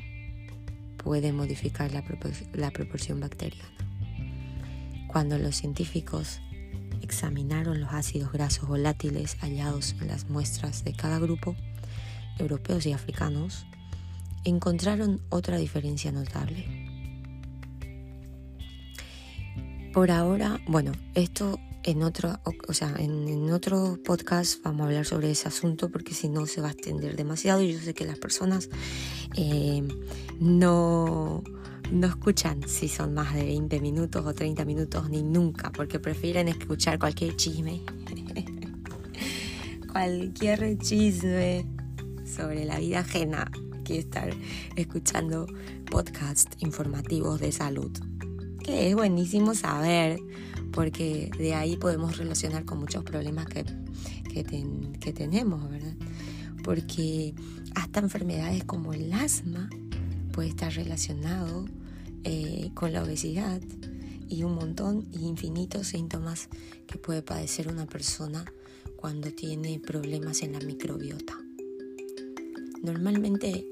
puede 0.97 1.31
modificar 1.31 1.93
la, 1.93 2.03
la 2.53 2.71
proporción 2.71 3.19
bacteriana. 3.19 3.69
Cuando 5.07 5.38
los 5.38 5.55
científicos 5.55 6.41
examinaron 7.01 7.79
los 7.79 7.93
ácidos 7.93 8.31
grasos 8.31 8.67
volátiles 8.67 9.38
hallados 9.39 9.95
en 10.01 10.07
las 10.07 10.29
muestras 10.29 10.83
de 10.83 10.93
cada 10.93 11.19
grupo, 11.19 11.55
europeos 12.39 12.85
y 12.85 12.93
africanos, 12.93 13.65
encontraron 14.43 15.21
otra 15.29 15.57
diferencia 15.57 16.11
notable. 16.11 16.65
Por 19.93 20.11
ahora, 20.11 20.61
bueno, 20.67 20.91
esto 21.15 21.59
en 21.83 22.03
otro, 22.03 22.39
o 22.67 22.73
sea, 22.73 22.93
en, 22.99 23.51
otro 23.51 23.97
podcast 24.03 24.61
vamos 24.61 24.81
a 24.81 24.85
hablar 24.88 25.05
sobre 25.05 25.31
ese 25.31 25.47
asunto 25.47 25.89
porque 25.89 26.13
si 26.13 26.27
no 26.27 26.45
se 26.45 26.61
va 26.61 26.67
a 26.67 26.71
extender 26.71 27.15
demasiado 27.15 27.61
y 27.61 27.73
yo 27.73 27.79
sé 27.79 27.93
que 27.93 28.05
las 28.05 28.19
personas 28.19 28.69
eh, 29.35 29.88
no, 30.39 31.43
no 31.91 32.07
escuchan 32.07 32.67
si 32.67 32.89
son 32.89 33.13
más 33.13 33.33
de 33.33 33.45
20 33.45 33.79
minutos 33.79 34.25
o 34.25 34.33
30 34.33 34.65
minutos 34.65 35.09
ni 35.09 35.23
nunca, 35.23 35.71
porque 35.71 35.99
prefieren 35.99 36.49
escuchar 36.49 36.99
cualquier 36.99 37.35
chisme. 37.38 37.81
cualquier 39.91 40.77
chisme 40.77 41.76
sobre 42.38 42.65
la 42.65 42.79
vida 42.79 42.99
ajena 42.99 43.51
que 43.83 43.97
estar 43.97 44.29
escuchando 44.75 45.47
podcasts 45.89 46.55
informativos 46.59 47.39
de 47.39 47.51
salud. 47.51 47.91
Que 48.63 48.89
es 48.89 48.95
buenísimo 48.95 49.55
saber, 49.55 50.19
porque 50.71 51.31
de 51.38 51.55
ahí 51.55 51.77
podemos 51.77 52.17
relacionar 52.17 52.65
con 52.65 52.79
muchos 52.79 53.03
problemas 53.03 53.47
que, 53.47 53.65
que 54.33 55.13
tenemos, 55.13 55.69
¿verdad? 55.69 55.95
Porque 56.63 57.33
hasta 57.75 58.01
enfermedades 58.01 58.63
como 58.65 58.93
el 58.93 59.11
asma 59.13 59.69
puede 60.33 60.49
estar 60.49 60.71
relacionado 60.73 61.65
eh, 62.23 62.71
con 62.73 62.93
la 62.93 63.03
obesidad 63.03 63.61
y 64.29 64.43
un 64.43 64.55
montón 64.55 65.07
y 65.11 65.25
infinitos 65.25 65.88
síntomas 65.88 66.49
que 66.85 66.97
puede 66.97 67.21
padecer 67.21 67.69
una 67.69 67.85
persona 67.85 68.45
cuando 68.97 69.31
tiene 69.31 69.79
problemas 69.79 70.41
en 70.41 70.53
la 70.53 70.59
microbiota. 70.59 71.46
Normalmente 72.88 73.67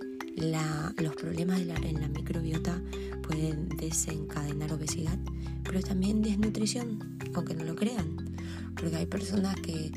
los 0.97 1.15
problemas 1.15 1.61
en 1.61 2.01
la 2.01 2.09
microbiota 2.09 2.81
pueden 3.25 3.69
desencadenar 3.69 4.73
obesidad, 4.73 5.17
pero 5.63 5.79
también 5.79 6.21
desnutrición, 6.21 7.17
aunque 7.33 7.55
no 7.55 7.63
lo 7.63 7.75
crean, 7.75 8.17
porque 8.75 8.97
hay 8.97 9.05
personas 9.05 9.55
que 9.61 9.89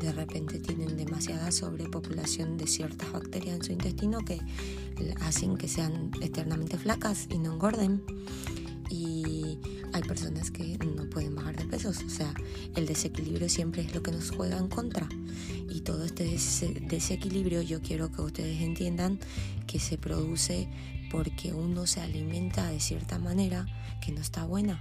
de 0.00 0.12
repente 0.12 0.58
tienen 0.58 0.96
demasiada 0.96 1.52
sobrepopulación 1.52 2.56
de 2.56 2.66
ciertas 2.66 3.12
bacterias 3.12 3.56
en 3.56 3.62
su 3.62 3.72
intestino 3.72 4.20
que 4.20 4.40
hacen 5.20 5.58
que 5.58 5.68
sean 5.68 6.10
eternamente 6.22 6.78
flacas 6.78 7.26
y 7.28 7.40
no 7.40 7.52
engorden. 7.52 8.02
Y 8.88 9.58
hay 9.92 10.02
personas 10.02 10.50
que 10.50 10.78
no 10.78 11.10
pueden 11.10 11.31
o 11.90 12.08
sea, 12.08 12.32
el 12.76 12.86
desequilibrio 12.86 13.48
siempre 13.48 13.82
es 13.82 13.94
lo 13.94 14.02
que 14.02 14.12
nos 14.12 14.30
juega 14.30 14.58
en 14.58 14.68
contra. 14.68 15.08
Y 15.68 15.80
todo 15.80 16.04
este 16.04 16.24
desequilibrio 16.82 17.62
yo 17.62 17.80
quiero 17.80 18.10
que 18.12 18.22
ustedes 18.22 18.60
entiendan 18.60 19.18
que 19.66 19.80
se 19.80 19.98
produce 19.98 20.68
porque 21.10 21.52
uno 21.52 21.86
se 21.86 22.00
alimenta 22.00 22.70
de 22.70 22.80
cierta 22.80 23.18
manera 23.18 23.66
que 24.00 24.12
no 24.12 24.20
está 24.20 24.44
buena, 24.44 24.80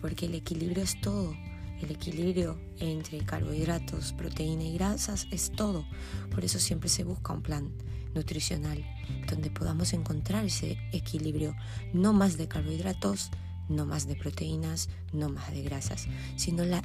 porque 0.00 0.26
el 0.26 0.34
equilibrio 0.34 0.82
es 0.82 1.00
todo 1.00 1.34
el 1.80 1.92
equilibrio 1.92 2.58
entre 2.80 3.18
carbohidratos, 3.18 4.12
proteína 4.12 4.64
y 4.64 4.74
grasas 4.74 5.28
es 5.30 5.50
todo. 5.52 5.86
Por 6.30 6.44
eso 6.44 6.58
siempre 6.58 6.88
se 6.88 7.04
busca 7.04 7.32
un 7.32 7.42
plan 7.42 7.70
nutricional 8.14 8.84
donde 9.28 9.50
podamos 9.50 9.92
encontrar 9.92 10.44
ese 10.44 10.78
equilibrio, 10.92 11.54
no 11.92 12.12
más 12.12 12.36
de 12.36 12.48
carbohidratos, 12.48 13.30
no 13.68 13.86
más 13.86 14.06
de 14.06 14.16
proteínas, 14.16 14.88
no 15.12 15.28
más 15.28 15.52
de 15.52 15.62
grasas, 15.62 16.06
sino 16.36 16.64
la 16.64 16.82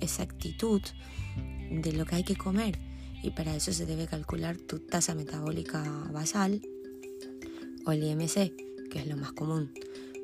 exactitud 0.00 0.82
de 1.70 1.92
lo 1.92 2.04
que 2.06 2.16
hay 2.16 2.24
que 2.24 2.36
comer. 2.36 2.78
Y 3.22 3.30
para 3.30 3.54
eso 3.54 3.72
se 3.72 3.86
debe 3.86 4.06
calcular 4.06 4.56
tu 4.56 4.78
tasa 4.78 5.14
metabólica 5.14 5.82
basal 6.12 6.62
o 7.84 7.92
el 7.92 8.04
IMC, 8.04 8.52
que 8.90 9.00
es 9.00 9.06
lo 9.06 9.16
más 9.16 9.32
común. 9.32 9.72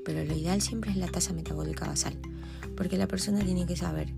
Pero 0.05 0.25
lo 0.25 0.35
ideal 0.37 0.61
siempre 0.61 0.91
es 0.91 0.97
la 0.97 1.09
tasa 1.09 1.33
metabólica 1.33 1.87
basal 1.87 2.17
porque 2.77 2.97
la 2.97 3.07
persona 3.07 3.45
tiene 3.45 3.67
que 3.67 3.77
saber 3.77 4.13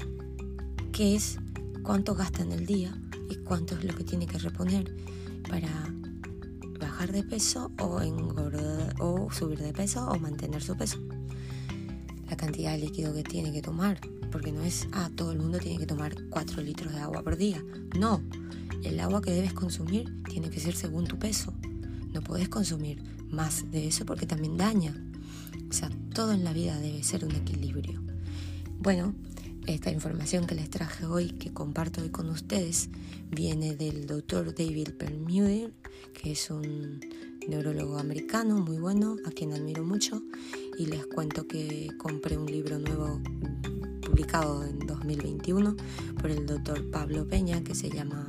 qué 0.93 1.15
es, 1.15 1.39
cuánto 1.83 2.15
gasta 2.15 2.43
en 2.43 2.53
el 2.53 2.67
día 2.67 2.97
y 3.29 3.37
cuánto 3.37 3.77
es 3.77 3.85
lo 3.85 3.95
que 3.95 4.05
tiene 4.05 4.27
que 4.27 4.39
reponer 4.39 4.95
para 5.49 5.69
bajar 6.81 7.13
de 7.13 7.23
peso 7.23 7.71
o 7.81 8.01
engordar 8.01 8.95
o 9.01 9.31
subir 9.31 9.59
de 9.59 9.73
peso 9.73 10.07
o 10.09 10.19
mantener 10.19 10.63
su 10.63 10.77
peso. 10.77 10.99
La 12.29 12.37
cantidad 12.37 12.73
de 12.73 12.79
líquido 12.79 13.15
que 13.15 13.23
tiene 13.23 13.53
que 13.53 13.63
tomar, 13.63 14.01
porque 14.33 14.53
no 14.53 14.63
es, 14.63 14.89
ah, 14.93 15.11
todo 15.15 15.33
el 15.33 15.39
mundo 15.39 15.59
tiene 15.59 15.79
que 15.79 15.87
tomar 15.87 16.15
4 16.31 16.63
litros 16.63 16.93
de 16.93 17.01
agua 17.01 17.23
por 17.23 17.37
día. 17.37 17.63
No, 17.99 18.23
el 18.83 19.01
agua 19.01 19.23
que 19.23 19.31
debes 19.31 19.53
consumir 19.53 20.23
tiene 20.29 20.51
que 20.51 20.61
ser 20.61 20.75
según 20.75 21.07
tu 21.07 21.19
peso. 21.19 21.53
No 22.13 22.23
puedes 22.23 22.49
consumir 22.49 23.03
más 23.31 23.71
de 23.71 23.89
eso 23.89 24.07
porque 24.07 24.27
también 24.27 24.57
daña. 24.57 24.95
O 25.69 25.73
sea, 25.73 25.91
todo 26.15 26.33
en 26.33 26.45
la 26.45 26.53
vida 26.53 26.79
debe 26.81 27.03
ser 27.03 27.25
un 27.25 27.33
equilibrio. 27.33 28.03
Bueno, 28.79 29.15
esta 29.67 29.91
información 29.91 30.47
que 30.47 30.55
les 30.55 30.71
traje 30.71 31.07
hoy, 31.07 31.31
que 31.31 31.53
comparto 31.53 32.01
hoy 32.01 32.11
con 32.11 32.29
ustedes, 32.31 32.89
viene 33.31 33.75
del 33.75 34.07
doctor 34.07 34.55
David 34.55 34.91
Permuter, 34.97 35.73
que 36.15 36.33
es 36.33 36.51
un 36.51 37.01
neurólogo 37.49 37.99
americano 37.99 38.61
muy 38.61 38.79
bueno, 38.79 39.17
a 39.27 39.31
quien 39.31 39.53
admiro 39.53 39.85
mucho, 39.85 40.23
y 40.79 40.87
les 40.87 41.07
cuento 41.07 41.47
que 41.47 41.89
compré 41.99 42.37
un 42.37 42.47
libro 42.47 42.79
nuevo 42.79 43.21
publicado 44.03 44.65
en 44.65 44.79
2021 44.81 45.77
por 46.21 46.31
el 46.31 46.47
doctor 46.47 46.91
Pablo 46.91 47.27
Peña, 47.27 47.63
que 47.63 47.75
se 47.75 47.91
llama 47.91 48.29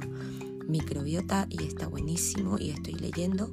Microbiota 0.68 1.48
y 1.50 1.64
está 1.64 1.88
buenísimo 1.88 2.58
y 2.60 2.70
estoy 2.70 2.94
leyendo. 2.96 3.50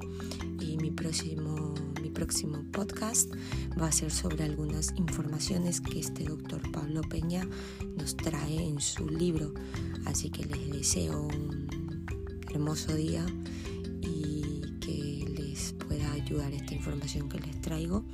Y 0.59 0.77
mi 0.77 0.91
próximo 0.91 1.73
próximo 2.15 2.63
podcast 2.71 3.31
va 3.79 3.87
a 3.87 3.91
ser 3.91 4.09
sobre 4.09 4.45
algunas 4.45 4.93
informaciones 4.95 5.81
que 5.81 5.99
este 5.99 6.23
doctor 6.23 6.61
Pablo 6.71 7.01
Peña 7.01 7.47
nos 7.97 8.15
trae 8.15 8.67
en 8.67 8.79
su 8.79 9.07
libro. 9.07 9.53
Así 10.05 10.29
que 10.29 10.45
les 10.45 10.71
deseo 10.71 11.21
un 11.21 11.67
hermoso 12.49 12.95
día 12.95 13.25
y 14.01 14.61
que 14.79 15.25
les 15.37 15.73
pueda 15.73 16.09
ayudar 16.13 16.53
esta 16.53 16.73
información 16.73 17.27
que 17.27 17.39
les 17.39 17.61
traigo. 17.61 18.05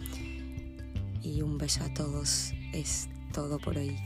Y 1.22 1.42
un 1.42 1.58
beso 1.58 1.84
a 1.84 1.94
todos. 1.94 2.54
Es 2.74 3.10
todo 3.34 3.60
por 3.60 3.78
hoy. 3.78 3.98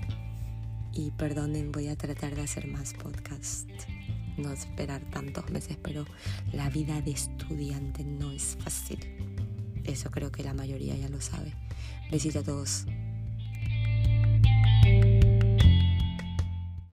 Y 0.93 1.11
perdonen, 1.11 1.71
voy 1.71 1.87
a 1.87 1.95
tratar 1.95 2.35
de 2.35 2.43
hacer 2.43 2.67
más 2.67 2.93
podcasts 2.93 3.65
no 4.37 4.51
esperar 4.51 5.01
tantos 5.11 5.49
meses, 5.49 5.77
pero 5.81 6.05
la 6.51 6.69
vida 6.69 7.01
de 7.01 7.11
estudiante 7.11 8.03
no 8.03 8.31
es 8.31 8.57
fácil. 8.59 8.99
Eso 9.83 10.09
creo 10.11 10.31
que 10.31 10.43
la 10.43 10.53
mayoría 10.53 10.95
ya 10.95 11.09
lo 11.09 11.21
sabe. 11.21 11.53
Besito 12.11 12.39
a 12.39 12.43
todos. 12.43 12.85